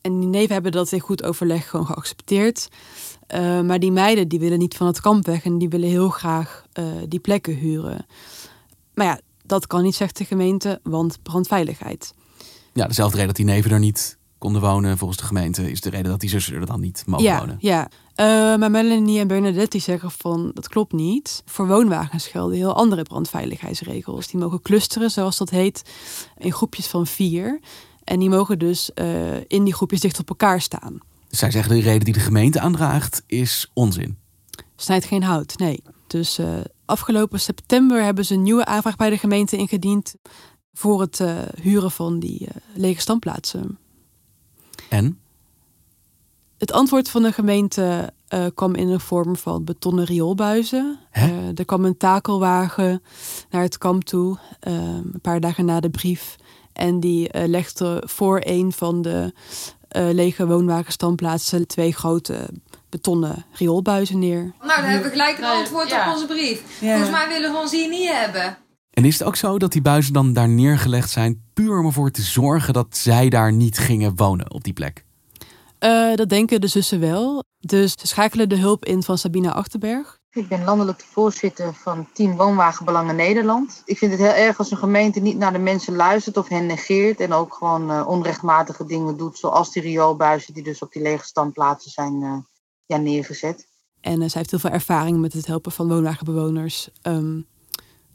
En 0.00 0.20
die 0.20 0.28
neven 0.28 0.52
hebben 0.52 0.72
dat 0.72 0.92
in 0.92 1.00
goed 1.00 1.22
overleg 1.22 1.68
gewoon 1.68 1.86
geaccepteerd. 1.86 2.68
Maar 3.64 3.78
die 3.78 3.92
meiden 3.92 4.28
die 4.28 4.38
willen 4.38 4.58
niet 4.58 4.76
van 4.76 4.86
het 4.86 5.00
kamp 5.00 5.26
weg 5.26 5.44
en 5.44 5.58
die 5.58 5.68
willen 5.68 5.88
heel 5.88 6.08
graag 6.08 6.66
die 7.08 7.20
plekken 7.20 7.54
huren. 7.54 8.06
Maar 8.94 9.06
ja, 9.06 9.20
dat 9.46 9.66
kan 9.66 9.82
niet, 9.82 9.94
zegt 9.94 10.16
de 10.16 10.24
gemeente, 10.24 10.80
want 10.82 11.22
brandveiligheid. 11.22 12.14
ja, 12.72 12.86
dezelfde 12.86 13.16
reden 13.16 13.34
dat 13.34 13.36
die 13.36 13.54
neven 13.54 13.70
er 13.70 13.78
niet 13.78 14.18
konden 14.38 14.60
wonen 14.60 14.98
volgens 14.98 15.18
de 15.18 15.26
gemeente... 15.26 15.70
is 15.70 15.80
de 15.80 15.90
reden 15.90 16.10
dat 16.10 16.20
die 16.20 16.30
zussen 16.30 16.54
er 16.54 16.66
dan 16.66 16.80
niet 16.80 17.02
mogen 17.06 17.24
ja, 17.24 17.38
wonen. 17.38 17.56
ja. 17.60 17.88
Eh, 18.14 18.26
maar 18.56 18.70
Melanie 18.70 19.20
en 19.20 19.26
Bernadette 19.26 19.70
die 19.70 19.80
zeggen 19.80 20.10
van 20.10 20.50
dat 20.54 20.68
klopt 20.68 20.92
niet. 20.92 21.42
Voor 21.44 21.66
woonwagens 21.66 22.26
gelden 22.26 22.56
heel 22.56 22.74
andere 22.74 23.02
brandveiligheidsregels. 23.02 24.26
Die 24.26 24.40
mogen 24.40 24.62
clusteren, 24.62 25.10
zoals 25.10 25.36
dat 25.36 25.50
heet, 25.50 25.82
in 26.36 26.52
groepjes 26.52 26.86
van 26.86 27.06
vier. 27.06 27.60
En 28.04 28.18
die 28.18 28.28
mogen 28.28 28.58
dus 28.58 28.92
eh, 28.94 29.36
in 29.46 29.64
die 29.64 29.74
groepjes 29.74 30.00
dicht 30.00 30.18
op 30.18 30.28
elkaar 30.28 30.60
staan. 30.60 30.98
Dus 31.28 31.38
zij 31.38 31.50
zeggen 31.50 31.74
de 31.74 31.80
reden 31.80 32.04
die 32.04 32.14
de 32.14 32.20
gemeente 32.20 32.60
aandraagt 32.60 33.22
is 33.26 33.70
onzin. 33.72 34.16
Snijdt 34.76 35.04
geen 35.04 35.22
hout, 35.22 35.58
nee. 35.58 35.82
Dus 36.06 36.38
eh, 36.38 36.48
afgelopen 36.86 37.40
september 37.40 38.02
hebben 38.02 38.24
ze 38.24 38.34
een 38.34 38.42
nieuwe 38.42 38.64
aanvraag 38.64 38.96
bij 38.96 39.10
de 39.10 39.18
gemeente 39.18 39.56
ingediend 39.56 40.14
voor 40.72 41.00
het 41.00 41.20
eh, 41.20 41.38
huren 41.60 41.90
van 41.90 42.18
die 42.18 42.46
eh, 42.46 42.56
lege 42.74 43.00
standplaatsen. 43.00 43.78
En? 44.88 45.18
Het 46.58 46.72
antwoord 46.72 47.10
van 47.10 47.22
de 47.22 47.32
gemeente 47.32 48.12
eh, 48.28 48.46
kwam 48.54 48.74
in 48.74 48.88
de 48.88 49.00
vorm 49.00 49.36
van 49.36 49.64
betonnen 49.64 50.04
rioolbuizen. 50.04 50.98
Er 51.54 51.64
kwam 51.64 51.84
een 51.84 51.96
takelwagen 51.96 53.02
naar 53.50 53.62
het 53.62 53.78
kamp 53.78 54.04
toe, 54.04 54.38
eh, 54.60 54.72
een 55.12 55.20
paar 55.22 55.40
dagen 55.40 55.64
na 55.64 55.80
de 55.80 55.90
brief. 55.90 56.36
En 56.72 57.00
die 57.00 57.28
legde 57.46 58.02
voor 58.06 58.40
een 58.44 58.72
van 58.72 59.02
de 59.02 59.32
lege 59.88 60.46
woonwagenstandplaatsen 60.46 61.66
twee 61.66 61.92
grote 61.92 62.48
betonnen 62.96 63.44
rioolbuizen 63.52 64.18
neer. 64.18 64.52
Nou, 64.60 64.80
dan 64.80 64.90
hebben 64.90 65.10
we 65.10 65.16
gelijk 65.16 65.38
een 65.38 65.44
antwoord 65.44 65.88
ja. 65.88 66.06
op 66.06 66.14
onze 66.14 66.26
brief. 66.26 66.62
Ja. 66.80 66.90
Volgens 66.90 67.10
mij 67.10 67.28
willen 67.28 67.50
ze 67.50 67.58
ons 67.58 67.70
hier 67.70 67.88
niet 67.88 68.12
hebben. 68.12 68.56
En 68.90 69.04
is 69.04 69.18
het 69.18 69.28
ook 69.28 69.36
zo 69.36 69.58
dat 69.58 69.72
die 69.72 69.82
buizen 69.82 70.12
dan 70.12 70.32
daar 70.32 70.48
neergelegd 70.48 71.10
zijn... 71.10 71.42
puur 71.54 71.78
om 71.78 71.86
ervoor 71.86 72.10
te 72.10 72.22
zorgen 72.22 72.72
dat 72.72 72.96
zij 72.96 73.28
daar 73.28 73.52
niet 73.52 73.78
gingen 73.78 74.16
wonen 74.16 74.52
op 74.52 74.64
die 74.64 74.72
plek? 74.72 75.04
Eh, 75.78 76.14
dat 76.14 76.28
denken 76.28 76.60
de 76.60 76.66
zussen 76.66 77.00
wel. 77.00 77.44
Dus 77.58 77.92
ze 77.92 78.06
schakelen 78.06 78.48
de 78.48 78.56
hulp 78.56 78.84
in 78.84 79.02
van 79.02 79.18
Sabine 79.18 79.52
Achterberg. 79.52 80.18
Ik 80.30 80.48
ben 80.48 80.64
landelijk 80.64 81.00
voorzitter 81.00 81.74
van 81.74 82.08
Team 82.12 82.36
Woonwagenbelangen 82.36 83.16
Nederland. 83.16 83.82
Ik 83.84 83.98
vind 83.98 84.10
het 84.10 84.20
heel 84.20 84.30
erg 84.30 84.58
als 84.58 84.70
een 84.70 84.76
gemeente 84.76 85.20
niet 85.20 85.38
naar 85.38 85.52
de 85.52 85.58
mensen 85.58 85.96
luistert 85.96 86.36
of 86.36 86.48
hen 86.48 86.66
negeert. 86.66 87.20
En 87.20 87.32
ook 87.32 87.54
gewoon 87.54 87.90
eh, 87.90 88.08
onrechtmatige 88.08 88.86
dingen 88.86 89.16
doet, 89.16 89.38
zoals 89.38 89.72
die 89.72 89.82
rioolbuizen 89.82 90.54
die 90.54 90.62
dus 90.62 90.82
op 90.82 90.92
die 90.92 91.02
lege 91.02 91.24
standplaatsen 91.24 91.90
zijn 91.90 92.22
eh, 92.22 92.36
ja, 92.86 92.96
neergezet. 92.96 93.66
En 94.00 94.12
eh, 94.22 94.28
zij 94.28 94.40
heeft 94.40 94.50
heel 94.50 94.58
veel 94.60 94.70
ervaring 94.70 95.20
met 95.20 95.32
het 95.32 95.46
helpen 95.46 95.72
van 95.72 95.88
woonwagenbewoners. 95.88 96.88
ehm, 97.02 97.40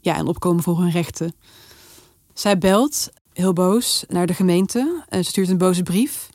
ja, 0.00 0.16
en 0.16 0.26
opkomen 0.26 0.62
voor 0.62 0.78
hun 0.78 0.90
rechten. 0.90 1.34
Zij 2.34 2.58
belt, 2.58 3.10
heel 3.32 3.52
boos, 3.52 4.04
naar 4.08 4.26
de 4.26 4.34
gemeente. 4.34 5.04
En 5.08 5.24
stuurt 5.24 5.48
een 5.48 5.58
boze 5.58 5.82
brief. 5.82 6.30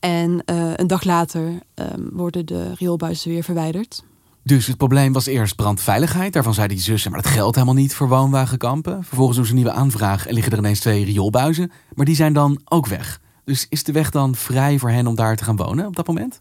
En 0.00 0.42
eh, 0.44 0.72
een 0.76 0.86
dag 0.86 1.04
later 1.04 1.58
ehm, 1.74 2.08
worden 2.12 2.46
de 2.46 2.74
rioolbuizen 2.74 3.30
weer 3.30 3.42
verwijderd. 3.42 4.04
Dus 4.44 4.66
het 4.66 4.76
probleem 4.76 5.12
was 5.12 5.26
eerst 5.26 5.56
brandveiligheid. 5.56 6.32
Daarvan 6.32 6.54
zeiden 6.54 6.76
die 6.76 6.84
zussen, 6.84 7.10
maar 7.10 7.22
dat 7.22 7.32
geldt 7.32 7.54
helemaal 7.54 7.76
niet 7.76 7.94
voor 7.94 8.08
woonwagenkampen. 8.08 9.04
Vervolgens 9.04 9.36
doen 9.36 9.46
ze 9.46 9.52
een 9.52 9.58
nieuwe 9.58 9.72
aanvraag 9.72 10.26
en 10.26 10.34
liggen 10.34 10.52
er 10.52 10.58
ineens 10.58 10.80
twee 10.80 11.04
rioolbuizen. 11.04 11.72
Maar 11.94 12.06
die 12.06 12.14
zijn 12.14 12.32
dan 12.32 12.60
ook 12.64 12.86
weg. 12.86 13.20
Dus 13.44 13.66
is 13.68 13.84
de 13.84 13.92
weg 13.92 14.10
dan 14.10 14.34
vrij 14.34 14.78
voor 14.78 14.90
hen 14.90 15.06
om 15.06 15.14
daar 15.14 15.36
te 15.36 15.44
gaan 15.44 15.56
wonen 15.56 15.86
op 15.86 15.96
dat 15.96 16.06
moment? 16.06 16.40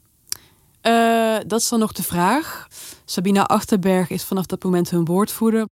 Eh, 0.81 1.37
dat 1.47 1.59
is 1.59 1.69
dan 1.69 1.79
nog 1.79 1.91
de 1.91 2.03
vraag. 2.03 2.67
Sabina 3.05 3.43
Achterberg 3.43 4.09
is 4.09 4.23
vanaf 4.23 4.45
dat 4.45 4.63
moment 4.63 4.89
hun 4.89 5.05
woordvoerder. 5.05 5.67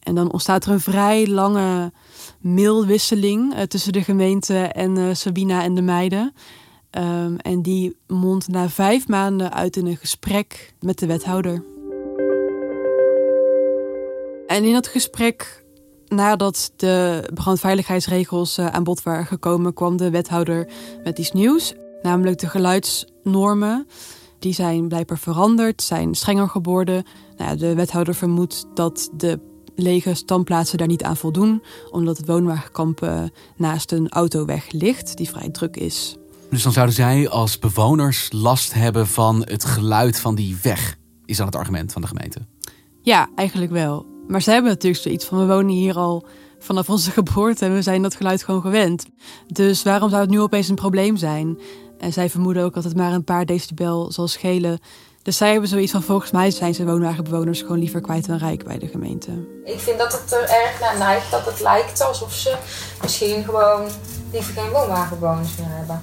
En 0.00 0.14
dan 0.14 0.32
ontstaat 0.32 0.64
er 0.64 0.72
een 0.72 0.80
vrij 0.80 1.26
lange 1.26 1.92
mailwisseling 2.40 3.54
eh, 3.54 3.62
tussen 3.62 3.92
de 3.92 4.02
gemeente 4.02 4.54
en 4.58 4.96
eh, 4.96 5.14
Sabina 5.14 5.62
en 5.62 5.74
de 5.74 5.82
meiden. 5.82 6.34
Ehm, 6.90 7.36
en 7.36 7.62
die 7.62 7.96
mondt 8.06 8.48
na 8.48 8.68
vijf 8.68 9.08
maanden 9.08 9.52
uit 9.52 9.76
in 9.76 9.86
een 9.86 9.96
gesprek 9.96 10.74
met 10.80 10.98
de 10.98 11.06
wethouder. 11.06 11.64
En 14.46 14.64
in 14.64 14.72
dat 14.72 14.86
gesprek, 14.86 15.64
nadat 16.08 16.72
de 16.76 17.28
brandveiligheidsregels 17.34 18.58
aan 18.58 18.84
bod 18.84 19.02
waren 19.02 19.26
gekomen, 19.26 19.74
kwam 19.74 19.96
de 19.96 20.10
wethouder 20.10 20.68
met 21.04 21.18
iets 21.18 21.32
nieuws. 21.32 21.74
Namelijk 22.02 22.38
de 22.38 22.48
geluidsnormen. 22.48 23.86
Die 24.42 24.52
zijn 24.52 24.88
blijkbaar 24.88 25.18
veranderd, 25.18 25.82
zijn 25.82 26.14
strenger 26.14 26.48
geworden. 26.48 27.04
Nou, 27.36 27.50
ja, 27.50 27.56
de 27.56 27.74
wethouder 27.74 28.14
vermoedt 28.14 28.66
dat 28.74 29.10
de 29.16 29.40
lege 29.74 30.14
standplaatsen 30.14 30.78
daar 30.78 30.86
niet 30.86 31.02
aan 31.02 31.16
voldoen, 31.16 31.62
omdat 31.90 32.16
het 32.16 32.26
woonwagenkamp 32.26 33.02
eh, 33.02 33.22
naast 33.56 33.92
een 33.92 34.08
autoweg 34.08 34.70
ligt 34.70 35.16
die 35.16 35.28
vrij 35.28 35.50
druk 35.50 35.76
is. 35.76 36.16
Dus 36.50 36.62
dan 36.62 36.72
zouden 36.72 36.94
zij 36.94 37.28
als 37.28 37.58
bewoners 37.58 38.28
last 38.32 38.72
hebben 38.72 39.06
van 39.06 39.42
het 39.44 39.64
geluid 39.64 40.20
van 40.20 40.34
die 40.34 40.56
weg, 40.62 40.96
is 41.24 41.36
dan 41.36 41.46
het 41.46 41.56
argument 41.56 41.92
van 41.92 42.02
de 42.02 42.08
gemeente. 42.08 42.46
Ja, 43.02 43.28
eigenlijk 43.34 43.72
wel. 43.72 44.06
Maar 44.28 44.42
zij 44.42 44.54
hebben 44.54 44.72
natuurlijk 44.72 45.02
zoiets 45.02 45.24
van: 45.24 45.38
we 45.38 45.46
wonen 45.46 45.74
hier 45.74 45.96
al 45.96 46.26
vanaf 46.58 46.90
onze 46.90 47.10
geboorte 47.10 47.64
en 47.64 47.74
we 47.74 47.82
zijn 47.82 48.02
dat 48.02 48.14
geluid 48.14 48.42
gewoon 48.42 48.60
gewend. 48.60 49.06
Dus 49.46 49.82
waarom 49.82 50.08
zou 50.08 50.20
het 50.20 50.30
nu 50.30 50.40
opeens 50.40 50.68
een 50.68 50.74
probleem 50.74 51.16
zijn? 51.16 51.58
En 52.02 52.12
zij 52.12 52.30
vermoeden 52.30 52.64
ook 52.64 52.74
dat 52.74 52.84
het 52.84 52.96
maar 52.96 53.12
een 53.12 53.24
paar 53.24 53.46
decibel 53.46 54.12
zal 54.12 54.28
schelen. 54.28 54.78
Dus 55.22 55.36
zij 55.36 55.50
hebben 55.50 55.68
zoiets 55.68 55.92
van: 55.92 56.02
volgens 56.02 56.30
mij 56.30 56.50
zijn 56.50 56.74
ze 56.74 56.84
woonwagenbewoners 56.84 57.60
gewoon 57.60 57.78
liever 57.78 58.00
kwijt 58.00 58.26
dan 58.26 58.36
rijk 58.36 58.64
bij 58.64 58.78
de 58.78 58.88
gemeente. 58.88 59.30
Ik 59.64 59.78
vind 59.78 59.98
dat 59.98 60.12
het 60.12 60.32
er 60.32 60.42
erg 60.42 60.80
naar 60.80 60.98
neigt 60.98 61.30
dat 61.30 61.46
het 61.46 61.60
lijkt 61.60 62.02
alsof 62.02 62.32
ze 62.32 62.56
misschien 63.02 63.44
gewoon 63.44 63.88
liever 64.32 64.54
geen 64.54 64.70
woonwagenbewoners 64.70 65.56
meer 65.56 65.68
hebben. 65.68 66.02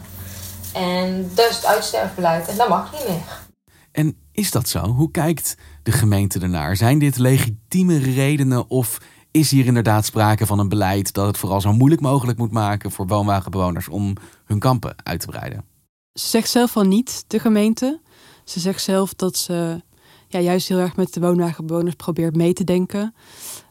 En 0.74 1.32
dat 1.34 1.50
is 1.50 1.56
het 1.56 1.65
uitsterfbeleid 1.65 2.48
en 2.48 2.58
dat 2.58 2.70
mag 2.70 2.91
niet 2.91 3.08
meer. 3.08 3.48
En 3.91 4.18
is 4.32 4.51
dat 4.51 4.70
zo? 4.70 4.79
Hoe 4.79 5.12
kijkt 5.12 5.56
de 5.84 5.91
gemeente 5.91 6.39
ernaar? 6.39 6.75
Zijn 6.75 7.00
dit 7.00 7.18
legitieme 7.18 7.98
redenen 7.98 8.70
of 8.70 8.98
is 9.32 9.51
hier 9.51 9.65
inderdaad 9.65 10.06
sprake 10.06 10.46
van 10.46 10.60
een 10.60 10.70
beleid 10.70 11.13
dat 11.13 11.27
het 11.27 11.38
vooral 11.38 11.62
zo 11.62 11.74
moeilijk 11.74 12.01
mogelijk 12.01 12.38
moet 12.38 12.51
maken 12.51 12.91
voor 12.91 13.08
woonwagenbewoners 13.08 13.88
om 13.88 14.15
hun 14.46 14.60
kampen 14.60 14.96
uit 15.03 15.20
te 15.20 15.27
breiden? 15.27 15.69
Ze 16.20 16.28
zegt 16.28 16.50
zelf 16.50 16.72
van 16.72 16.88
niet, 16.88 17.24
de 17.28 17.40
gemeente. 17.40 18.00
Ze 18.44 18.60
zegt 18.60 18.82
zelf 18.82 19.14
dat 19.14 19.38
ze 19.38 19.82
ja, 20.28 20.40
juist 20.40 20.68
heel 20.68 20.78
erg 20.78 20.96
met 20.96 21.14
de 21.14 21.20
woonwagenbewoners 21.20 21.96
probeert 21.96 22.36
mee 22.36 22.54
te 22.54 22.64
denken. 22.64 23.14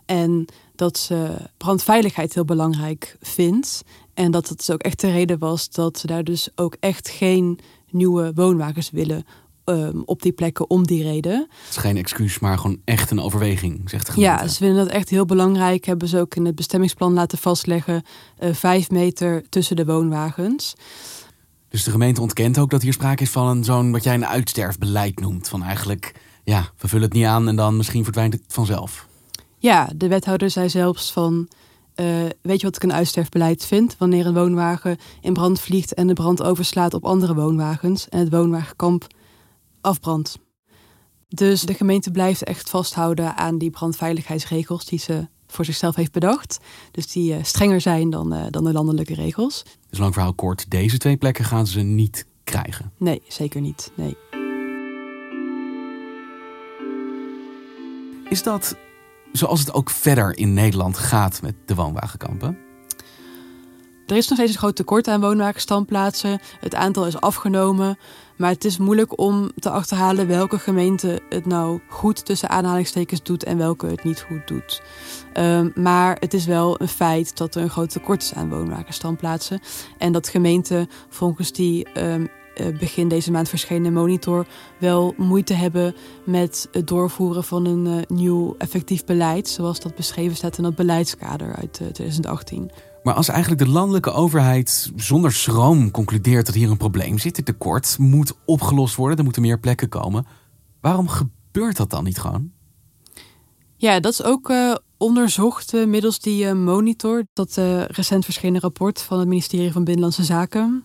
En 0.07 0.47
dat 0.75 0.99
ze 0.99 1.37
brandveiligheid 1.57 2.35
heel 2.35 2.45
belangrijk 2.45 3.17
vindt. 3.21 3.83
En 4.15 4.31
dat 4.31 4.49
het 4.49 4.59
dus 4.59 4.71
ook 4.71 4.83
echt 4.83 5.01
de 5.01 5.11
reden 5.11 5.39
was 5.39 5.71
dat 5.71 5.99
ze 5.99 6.07
daar 6.07 6.25
dus 6.25 6.49
ook 6.55 6.77
echt 6.81 7.09
geen 7.09 7.59
nieuwe 7.91 8.33
woonwagens 8.35 8.91
willen 8.91 9.27
um, 9.65 10.03
op 10.05 10.23
die 10.23 10.33
plekken 10.33 10.71
om 10.71 10.87
die 10.87 11.03
reden. 11.03 11.47
Het 11.51 11.71
is 11.71 11.77
geen 11.77 11.97
excuus, 11.97 12.39
maar 12.39 12.59
gewoon 12.59 12.81
echt 12.85 13.11
een 13.11 13.21
overweging, 13.21 13.91
zegt 13.91 14.07
de 14.07 14.13
gemeente. 14.13 14.43
Ja, 14.43 14.49
ze 14.49 14.57
vinden 14.57 14.85
dat 14.85 14.95
echt 14.95 15.09
heel 15.09 15.25
belangrijk. 15.25 15.85
Hebben 15.85 16.09
ze 16.09 16.19
ook 16.19 16.35
in 16.35 16.45
het 16.45 16.55
bestemmingsplan 16.55 17.13
laten 17.13 17.39
vastleggen. 17.39 18.03
Uh, 18.41 18.55
vijf 18.55 18.91
meter 18.91 19.49
tussen 19.49 19.77
de 19.77 19.85
woonwagens. 19.85 20.75
Dus 21.69 21.85
de 21.85 21.91
gemeente 21.91 22.21
ontkent 22.21 22.59
ook 22.59 22.71
dat 22.71 22.83
hier 22.83 22.93
sprake 22.93 23.23
is 23.23 23.31
van 23.31 23.47
een 23.47 23.65
zo'n 23.65 23.93
wat 23.93 24.05
jij 24.05 24.15
een 24.15 24.27
uitsterfbeleid 24.27 25.21
noemt. 25.21 25.49
Van 25.49 25.63
eigenlijk, 25.63 26.15
ja, 26.45 26.71
we 26.79 26.89
vullen 26.89 27.05
het 27.05 27.15
niet 27.15 27.25
aan 27.25 27.49
en 27.49 27.57
dan 27.57 27.77
misschien 27.77 28.05
verdwijnt 28.05 28.33
het 28.33 28.43
vanzelf. 28.47 29.07
Ja, 29.59 29.91
de 29.97 30.09
wethouder 30.09 30.51
zei 30.51 30.69
zelfs 30.69 31.13
van. 31.13 31.49
Uh, 31.97 32.07
weet 32.43 32.61
je 32.61 32.67
wat 32.67 32.77
ik 32.77 32.83
een 32.83 32.93
uitsterfbeleid 32.93 33.65
vind? 33.65 33.97
Wanneer 33.99 34.27
een 34.27 34.35
woonwagen 34.35 34.97
in 35.21 35.33
brand 35.33 35.61
vliegt 35.61 35.95
en 35.95 36.07
de 36.07 36.13
brand 36.13 36.43
overslaat 36.43 36.95
op 36.95 37.05
andere 37.05 37.35
woonwagens 37.35 38.09
en 38.09 38.19
het 38.19 38.31
woonwagenkamp 38.31 39.07
afbrandt. 39.81 40.39
Dus 41.29 41.63
de 41.63 41.75
gemeente 41.75 42.11
blijft 42.11 42.45
echt 42.45 42.71
vasthouden 42.71 43.37
aan 43.37 43.59
die 43.59 43.71
brandveiligheidsregels 43.71 44.85
die 44.85 44.99
ze 44.99 45.29
voor 45.49 45.65
zichzelf 45.65 45.95
heeft 45.95 46.13
bedacht. 46.13 46.59
Dus 46.91 47.13
die 47.13 47.33
uh, 47.33 47.43
strenger 47.43 47.81
zijn 47.81 48.11
dan, 48.11 48.35
uh, 48.35 48.45
dan 48.51 48.65
de 48.65 48.73
landelijke 48.73 49.15
regels. 49.15 49.63
Dus 49.91 49.99
lang 49.99 50.13
verhaal 50.13 50.35
kort, 50.35 50.71
deze 50.71 50.99
twee 50.99 51.17
plekken 51.17 51.45
gaan 51.45 51.67
ze 51.67 51.81
niet 51.81 52.27
krijgen? 52.45 52.93
Nee, 52.97 53.23
zeker 53.29 53.61
niet. 53.61 53.93
Nee. 53.95 54.17
Is 58.29 58.43
dat 58.43 58.77
zoals 59.33 59.61
het 59.61 59.73
ook 59.73 59.91
verder 59.91 60.37
in 60.37 60.55
Nederland 60.55 60.99
gaat 60.99 61.43
met 61.43 61.55
de 61.65 61.75
woonwagenkampen? 61.75 62.68
Er 64.09 64.17
is 64.17 64.29
nog 64.29 64.39
steeds 64.39 64.53
een 64.53 64.59
groot 64.59 64.77
tekort 64.77 65.09
aan 65.09 65.21
woonwagenstandplaatsen. 65.21 66.41
Het 66.61 66.75
aantal 66.75 67.07
is 67.07 67.21
afgenomen. 67.21 67.99
Maar 68.37 68.51
het 68.51 68.65
is 68.65 68.79
moeilijk 68.79 69.19
om 69.19 69.51
te 69.59 69.71
achterhalen 69.71 70.27
welke 70.27 70.59
gemeente 70.59 71.21
het 71.29 71.47
nou 71.47 71.81
goed 71.89 72.25
tussen 72.25 72.49
aanhalingstekens 72.49 73.23
doet 73.23 73.45
en 73.45 73.59
welke 73.59 73.87
het 73.87 74.05
niet 74.05 74.21
goed 74.21 74.47
doet. 74.47 74.83
Um, 75.35 75.73
maar 75.75 76.17
het 76.21 76.35
is 76.35 76.47
wel 76.47 76.81
een 76.81 76.89
feit 76.89 77.37
dat 77.37 77.55
er 77.55 77.63
een 77.63 77.71
groot 77.71 77.91
tekort 77.91 78.23
is 78.23 78.35
aan 78.35 78.49
woonwagenstandplaatsen. 78.49 79.61
En 79.99 80.13
dat 80.13 80.29
gemeenten 80.29 80.89
volgens 81.09 81.53
die 81.53 81.87
um, 82.01 82.29
begin 82.79 83.09
deze 83.09 83.31
maand 83.31 83.49
verschenen 83.49 83.93
monitor 83.93 84.47
wel 84.79 85.15
moeite 85.17 85.55
hebben 85.55 85.95
met 86.25 86.69
het 86.73 86.87
doorvoeren 86.87 87.45
van 87.45 87.67
een 87.67 87.87
uh, 87.87 88.03
nieuw 88.09 88.55
effectief 88.59 89.05
beleid, 89.05 89.49
zoals 89.49 89.81
dat 89.81 89.95
beschreven 89.95 90.37
staat 90.37 90.59
in 90.59 90.65
het 90.65 90.75
beleidskader 90.75 91.55
uit 91.55 91.81
uh, 91.83 91.89
2018. 91.89 92.71
Maar 93.09 93.17
als 93.17 93.29
eigenlijk 93.29 93.61
de 93.65 93.69
landelijke 93.69 94.13
overheid 94.13 94.93
zonder 94.97 95.33
schroom 95.33 95.91
concludeert 95.91 96.47
dat 96.47 96.55
hier 96.55 96.71
een 96.71 96.77
probleem 96.77 97.19
zit, 97.19 97.37
het 97.37 97.47
tekort 97.47 97.99
moet 97.99 98.33
opgelost 98.45 98.95
worden, 98.95 99.19
er 99.19 99.25
moeten 99.25 99.43
meer 99.43 99.59
plekken 99.59 99.89
komen, 99.89 100.27
waarom 100.81 101.09
gebeurt 101.09 101.77
dat 101.77 101.91
dan 101.91 102.05
niet 102.05 102.19
gewoon? 102.19 102.51
Ja, 103.77 104.01
dat 104.01 104.13
is 104.13 104.23
ook 104.23 104.51
uh, 104.51 104.75
onderzocht 104.97 105.75
uh, 105.75 105.87
middels 105.87 106.19
die 106.19 106.45
uh, 106.45 106.53
monitor, 106.53 107.25
dat 107.33 107.55
recent 107.87 108.25
verschenen 108.25 108.61
rapport 108.61 109.03
van 109.03 109.19
het 109.19 109.29
ministerie 109.29 109.73
van 109.73 109.85
Binnenlandse 109.85 110.25
Zaken. 110.25 110.85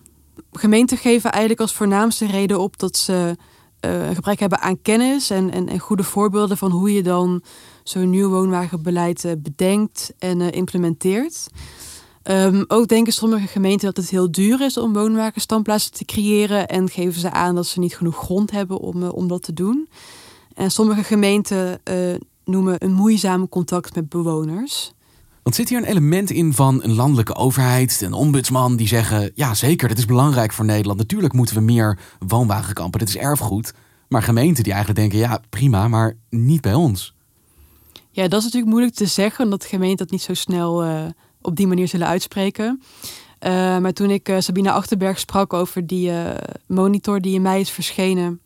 Gemeenten 0.52 0.96
geven 0.96 1.30
eigenlijk 1.30 1.60
als 1.60 1.72
voornaamste 1.72 2.26
reden 2.26 2.60
op 2.60 2.78
dat 2.78 2.96
ze 2.96 3.36
een 3.80 4.14
gebrek 4.14 4.40
hebben 4.40 4.60
aan 4.60 4.82
kennis 4.82 5.30
en, 5.30 5.50
en, 5.50 5.68
en, 5.68 5.78
goede 5.78 6.02
voorbeelden 6.02 6.56
van 6.56 6.70
hoe 6.70 6.92
je 6.92 7.02
dan 7.02 7.42
zo'n 7.82 8.10
nieuw 8.10 8.28
woonwagenbeleid 8.28 9.34
bedenkt 9.38 10.12
en 10.18 10.40
implementeert. 10.40 11.46
Um, 12.30 12.64
ook 12.68 12.88
denken 12.88 13.12
sommige 13.12 13.46
gemeenten 13.46 13.86
dat 13.86 13.96
het 13.96 14.10
heel 14.10 14.30
duur 14.30 14.60
is 14.60 14.76
om 14.76 14.92
woonwagenstandplaatsen 14.92 15.92
te 15.92 16.04
creëren 16.04 16.68
en 16.68 16.88
geven 16.88 17.20
ze 17.20 17.30
aan 17.30 17.54
dat 17.54 17.66
ze 17.66 17.80
niet 17.80 17.96
genoeg 17.96 18.16
grond 18.16 18.50
hebben 18.50 18.78
om, 18.78 19.02
uh, 19.02 19.12
om 19.12 19.28
dat 19.28 19.42
te 19.42 19.52
doen. 19.52 19.88
En 20.54 20.70
sommige 20.70 21.02
gemeenten 21.02 21.80
uh, 21.90 22.14
noemen 22.44 22.84
een 22.84 22.92
moeizame 22.92 23.48
contact 23.48 23.94
met 23.94 24.08
bewoners. 24.08 24.92
Want 25.42 25.56
zit 25.56 25.68
hier 25.68 25.78
een 25.78 25.84
element 25.84 26.30
in 26.30 26.52
van 26.52 26.82
een 26.82 26.94
landelijke 26.94 27.34
overheid, 27.34 28.00
een 28.00 28.12
ombudsman 28.12 28.76
die 28.76 28.88
zeggen: 28.88 29.30
ja, 29.34 29.54
zeker, 29.54 29.88
dat 29.88 29.98
is 29.98 30.04
belangrijk 30.04 30.52
voor 30.52 30.64
Nederland. 30.64 30.98
Natuurlijk 30.98 31.32
moeten 31.32 31.54
we 31.54 31.60
meer 31.60 31.98
woonwagenkampen, 32.26 32.98
dit 32.98 33.08
is 33.08 33.16
erfgoed. 33.16 33.74
Maar 34.08 34.22
gemeenten 34.22 34.64
die 34.64 34.72
eigenlijk 34.72 35.00
denken: 35.00 35.28
ja, 35.28 35.40
prima, 35.50 35.88
maar 35.88 36.16
niet 36.30 36.60
bij 36.60 36.74
ons. 36.74 37.14
Ja, 38.10 38.22
dat 38.22 38.38
is 38.38 38.44
natuurlijk 38.44 38.72
moeilijk 38.72 38.94
te 38.94 39.06
zeggen, 39.06 39.44
omdat 39.44 39.64
gemeenten 39.64 39.98
dat 39.98 40.10
niet 40.10 40.22
zo 40.22 40.34
snel 40.34 40.84
uh, 40.84 41.04
op 41.44 41.56
die 41.56 41.66
manier 41.66 41.88
zullen 41.88 42.06
uitspreken. 42.06 42.82
Uh, 43.40 43.78
maar 43.78 43.92
toen 43.92 44.10
ik 44.10 44.28
uh, 44.28 44.36
Sabine 44.38 44.72
Achterberg 44.72 45.18
sprak 45.18 45.52
over 45.52 45.86
die 45.86 46.10
uh, 46.10 46.34
monitor 46.66 47.20
die 47.20 47.34
in 47.34 47.42
mei 47.42 47.60
is 47.60 47.70
verschenen, 47.70 48.40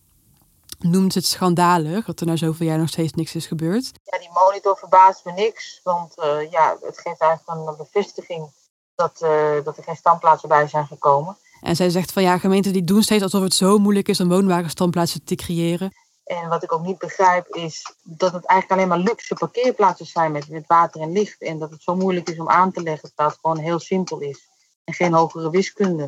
noemde 0.79 1.13
ze 1.13 1.19
het 1.19 1.27
schandalig 1.27 2.05
dat 2.05 2.21
er 2.21 2.27
na 2.27 2.37
zoveel 2.37 2.67
jaar 2.67 2.79
nog 2.79 2.89
steeds 2.89 3.13
niks 3.13 3.35
is 3.35 3.47
gebeurd. 3.47 3.91
Ja, 4.05 4.19
die 4.19 4.31
monitor 4.33 4.77
verbaast 4.77 5.25
me 5.25 5.33
niks, 5.33 5.81
want 5.83 6.15
ja, 6.51 6.77
het 6.81 6.99
geeft 6.99 7.21
eigenlijk 7.21 7.69
een 7.69 7.77
bevestiging 7.77 8.51
dat, 8.95 9.19
dat 9.65 9.77
er 9.77 9.83
geen 9.83 9.97
standplaatsen 9.97 10.49
bij 10.49 10.69
zijn 10.69 10.87
gekomen. 10.87 11.37
En 11.61 11.77
zij 11.77 11.91
zegt 11.91 12.13
van 12.13 12.23
ja, 12.23 12.39
gemeenten 12.39 12.73
die 12.73 12.85
doen 12.85 13.03
steeds 13.03 13.23
alsof 13.23 13.43
het 13.43 13.55
zo 13.55 13.79
moeilijk 13.79 14.09
is 14.09 14.21
om 14.21 14.29
woonwagenstandplaatsen 14.29 15.25
te 15.25 15.35
creëren. 15.35 15.93
En 16.29 16.49
wat 16.49 16.63
ik 16.63 16.73
ook 16.73 16.87
niet 16.87 16.99
begrijp 16.99 17.47
is 17.47 17.95
dat 18.03 18.33
het 18.33 18.45
eigenlijk 18.45 18.81
alleen 18.81 18.89
maar 18.89 19.09
luxe 19.09 19.35
parkeerplaatsen 19.35 20.07
zijn 20.07 20.33
met, 20.33 20.49
met 20.49 20.67
water 20.67 21.01
en 21.01 21.13
licht. 21.13 21.43
En 21.43 21.59
dat 21.59 21.71
het 21.71 21.83
zo 21.83 21.97
moeilijk 21.97 22.29
is 22.29 22.39
om 22.39 22.49
aan 22.49 22.73
te 22.73 22.83
leggen 22.83 23.11
dat 23.15 23.31
het 23.31 23.39
gewoon 23.41 23.59
heel 23.59 23.79
simpel 23.79 24.21
is. 24.21 24.49
En 24.85 24.95
geen 24.95 25.13
hogere 25.13 25.51
wiskunde. 25.51 26.07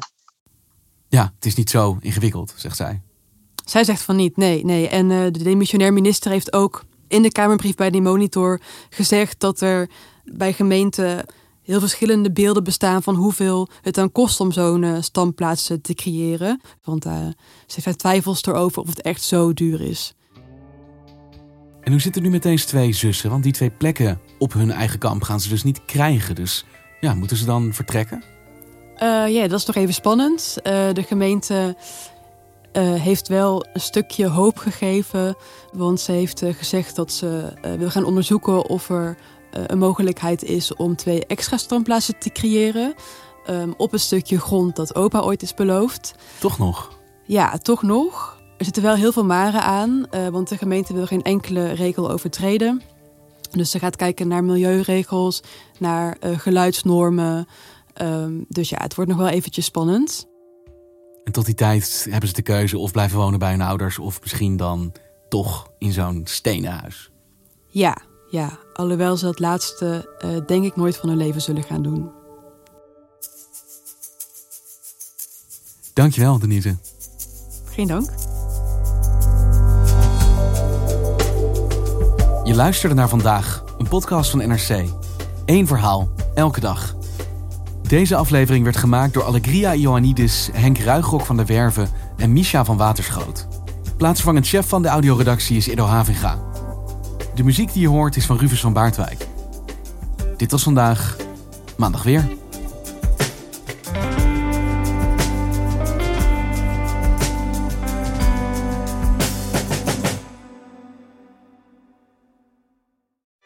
Ja, 1.09 1.33
het 1.35 1.46
is 1.46 1.54
niet 1.54 1.70
zo 1.70 1.96
ingewikkeld, 2.00 2.52
zegt 2.56 2.76
zij. 2.76 3.02
Zij 3.64 3.85
zegt 3.85 4.02
van 4.02 4.16
niet, 4.16 4.37
nee, 4.37 4.64
nee. 4.64 4.88
En 4.88 5.11
uh, 5.11 5.22
de 5.24 5.42
demissionair 5.42 5.92
minister 5.92 6.30
heeft 6.30 6.52
ook 6.52 6.85
in 7.09 7.22
de 7.22 7.33
Kamerbrief 7.33 7.74
bij 7.74 7.90
die 7.90 8.02
monitor 8.02 8.61
gezegd 8.90 9.40
dat 9.40 9.61
er 9.61 9.90
bij 10.24 10.52
gemeenten 10.52 11.26
heel 11.70 11.80
verschillende 11.80 12.33
beelden 12.33 12.64
bestaan 12.64 13.02
van 13.02 13.14
hoeveel 13.14 13.68
het 13.83 13.94
dan 13.94 14.12
kost 14.12 14.40
om 14.40 14.52
zo'n 14.52 14.83
uh, 14.83 14.96
standplaats 15.00 15.70
te 15.83 15.94
creëren. 15.94 16.61
Want 16.83 17.06
uh, 17.06 17.12
ze 17.66 17.80
heeft 17.83 17.98
twijfels 17.98 18.42
erover 18.42 18.83
of 18.83 18.88
het 18.88 19.02
echt 19.02 19.22
zo 19.22 19.52
duur 19.52 19.80
is. 19.80 20.14
En 21.80 21.92
hoe 21.92 22.00
zit 22.00 22.14
het 22.14 22.24
nu 22.24 22.30
met 22.30 22.42
deze 22.42 22.66
twee 22.66 22.92
zussen? 22.92 23.30
Want 23.30 23.42
die 23.42 23.52
twee 23.52 23.70
plekken 23.70 24.20
op 24.38 24.52
hun 24.52 24.70
eigen 24.70 24.98
kamp 24.98 25.22
gaan 25.22 25.40
ze 25.40 25.48
dus 25.48 25.62
niet 25.62 25.85
krijgen. 25.85 26.35
Dus 26.35 26.64
ja, 27.00 27.14
moeten 27.14 27.37
ze 27.37 27.44
dan 27.44 27.72
vertrekken? 27.74 28.22
Uh, 29.02 29.28
ja, 29.28 29.48
dat 29.48 29.59
is 29.59 29.66
nog 29.66 29.76
even 29.76 29.94
spannend. 29.94 30.59
de 30.62 31.04
gemeente 31.06 31.76
heeft 32.78 33.28
wel 33.28 33.66
een 33.72 33.80
stukje 33.80 34.26
hoop 34.26 34.59
gegeven. 34.59 35.37
Want 35.72 36.00
ze 36.00 36.12
heeft 36.12 36.42
gezegd 36.50 36.96
dat 36.96 37.12
ze 37.12 37.52
wil 37.78 37.90
gaan 37.90 38.04
onderzoeken 38.04 38.68
of 38.68 38.88
er 38.88 39.16
een 39.50 39.78
mogelijkheid 39.78 40.42
is 40.42 40.74
om 40.74 40.96
twee 40.96 41.26
extra 41.26 41.56
standplaatsen 41.56 42.18
te 42.18 42.30
creëren. 42.30 42.94
Um, 43.50 43.74
op 43.76 43.92
een 43.92 44.00
stukje 44.00 44.38
grond 44.38 44.76
dat 44.76 44.94
opa 44.94 45.20
ooit 45.20 45.42
is 45.42 45.54
beloofd. 45.54 46.14
Toch 46.38 46.58
nog? 46.58 46.98
Ja, 47.24 47.58
toch 47.58 47.82
nog. 47.82 48.38
Er 48.58 48.64
zitten 48.64 48.82
wel 48.82 48.94
heel 48.94 49.12
veel 49.12 49.24
maren 49.24 49.62
aan, 49.62 50.06
uh, 50.14 50.28
want 50.28 50.48
de 50.48 50.56
gemeente 50.56 50.94
wil 50.94 51.06
geen 51.06 51.22
enkele 51.22 51.72
regel 51.72 52.10
overtreden. 52.10 52.82
Dus 53.50 53.70
ze 53.70 53.78
gaat 53.78 53.96
kijken 53.96 54.28
naar 54.28 54.44
milieuregels, 54.44 55.42
naar 55.78 56.16
eh, 56.20 56.38
geluidsnormen. 56.38 57.46
Ehm, 57.94 58.32
dus 58.48 58.68
ja, 58.68 58.78
het 58.80 58.94
wordt 58.94 59.10
nog 59.10 59.20
wel 59.20 59.28
eventjes 59.28 59.64
spannend. 59.64 60.28
En 61.24 61.32
tot 61.32 61.44
die 61.44 61.54
tijd 61.54 62.06
hebben 62.10 62.28
ze 62.28 62.34
de 62.34 62.42
keuze 62.42 62.78
of 62.78 62.92
blijven 62.92 63.18
wonen 63.18 63.38
bij 63.38 63.50
hun 63.50 63.60
ouders... 63.60 63.98
of 63.98 64.20
misschien 64.20 64.56
dan 64.56 64.92
toch 65.28 65.70
in 65.78 65.92
zo'n 65.92 66.20
stenen 66.24 66.72
huis. 66.72 67.10
Ja, 67.68 67.96
ja. 68.31 68.59
Alhoewel 68.73 69.16
ze 69.16 69.25
dat 69.25 69.38
laatste 69.38 70.16
eh, 70.19 70.31
denk 70.47 70.64
ik 70.64 70.77
nooit 70.77 70.97
van 70.97 71.09
hun 71.09 71.19
leven 71.19 71.40
zullen 71.40 71.62
gaan 71.62 71.83
doen. 71.83 72.11
Dankjewel, 75.95 76.38
Denise. 76.38 76.77
Geen 77.71 77.87
dank. 77.87 78.11
Je 82.45 82.55
luisterde 82.55 82.95
naar 82.95 83.09
vandaag, 83.09 83.64
een 83.79 83.88
podcast 83.88 84.31
van 84.31 84.49
NRC. 84.49 84.85
Eén 85.47 85.66
verhaal, 85.66 86.11
elke 86.35 86.61
dag. 86.61 86.95
Deze 87.83 88.16
aflevering 88.16 88.64
werd 88.64 88.77
gemaakt 88.77 89.14
door 89.14 89.23
Allegria 89.23 89.75
Ioannidis, 89.75 90.49
Henk 90.53 90.79
Ruigrok 90.79 91.27
van 91.27 91.37
der 91.37 91.47
Werven 91.47 91.88
en 92.16 92.33
Misha 92.33 92.64
van 92.64 92.77
Waterschoot. 92.77 93.47
Plaatsvervangend 93.97 94.47
chef 94.47 94.69
van 94.69 94.83
de 94.83 94.88
audioredactie 94.88 95.57
is 95.57 95.66
Edo 95.66 95.85
Havinga. 95.85 96.49
De 97.40 97.46
muziek 97.46 97.72
die 97.72 97.83
je 97.83 97.88
hoort 97.88 98.16
is 98.16 98.26
van 98.26 98.38
Rufus 98.38 98.61
van 98.61 98.72
Baardwijk. 98.72 99.26
Dit 100.37 100.50
was 100.50 100.62
vandaag, 100.62 101.16
maandag 101.76 102.03
weer. 102.03 102.29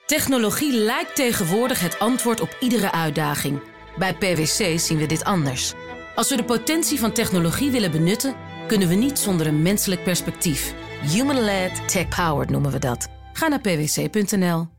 Technologie 0.07 0.73
lijkt 0.73 1.15
tegenwoordig 1.15 1.81
het 1.81 1.99
antwoord 1.99 2.41
op 2.41 2.57
iedere 2.61 2.93
uitdaging. 2.93 3.61
Bij 3.99 4.15
PwC 4.15 4.79
zien 4.79 4.99
we 4.99 5.07
dit 5.07 5.25
anders. 5.25 5.73
Als 6.15 6.29
we 6.31 6.37
de 6.37 6.45
potentie 6.45 6.99
van 6.99 7.13
technologie 7.13 7.71
willen 7.71 7.91
benutten, 7.91 8.35
kunnen 8.67 8.89
we 8.89 8.95
niet 8.95 9.19
zonder 9.19 9.47
een 9.47 9.63
menselijk 9.63 10.05
perspectief. 10.05 10.75
Human-led, 11.03 11.89
tech-powered 11.89 12.51
noemen 12.51 12.71
we 12.71 12.79
dat. 12.79 13.14
Ga 13.35 13.49
naar 13.49 13.61
pwc.nl. 13.61 14.74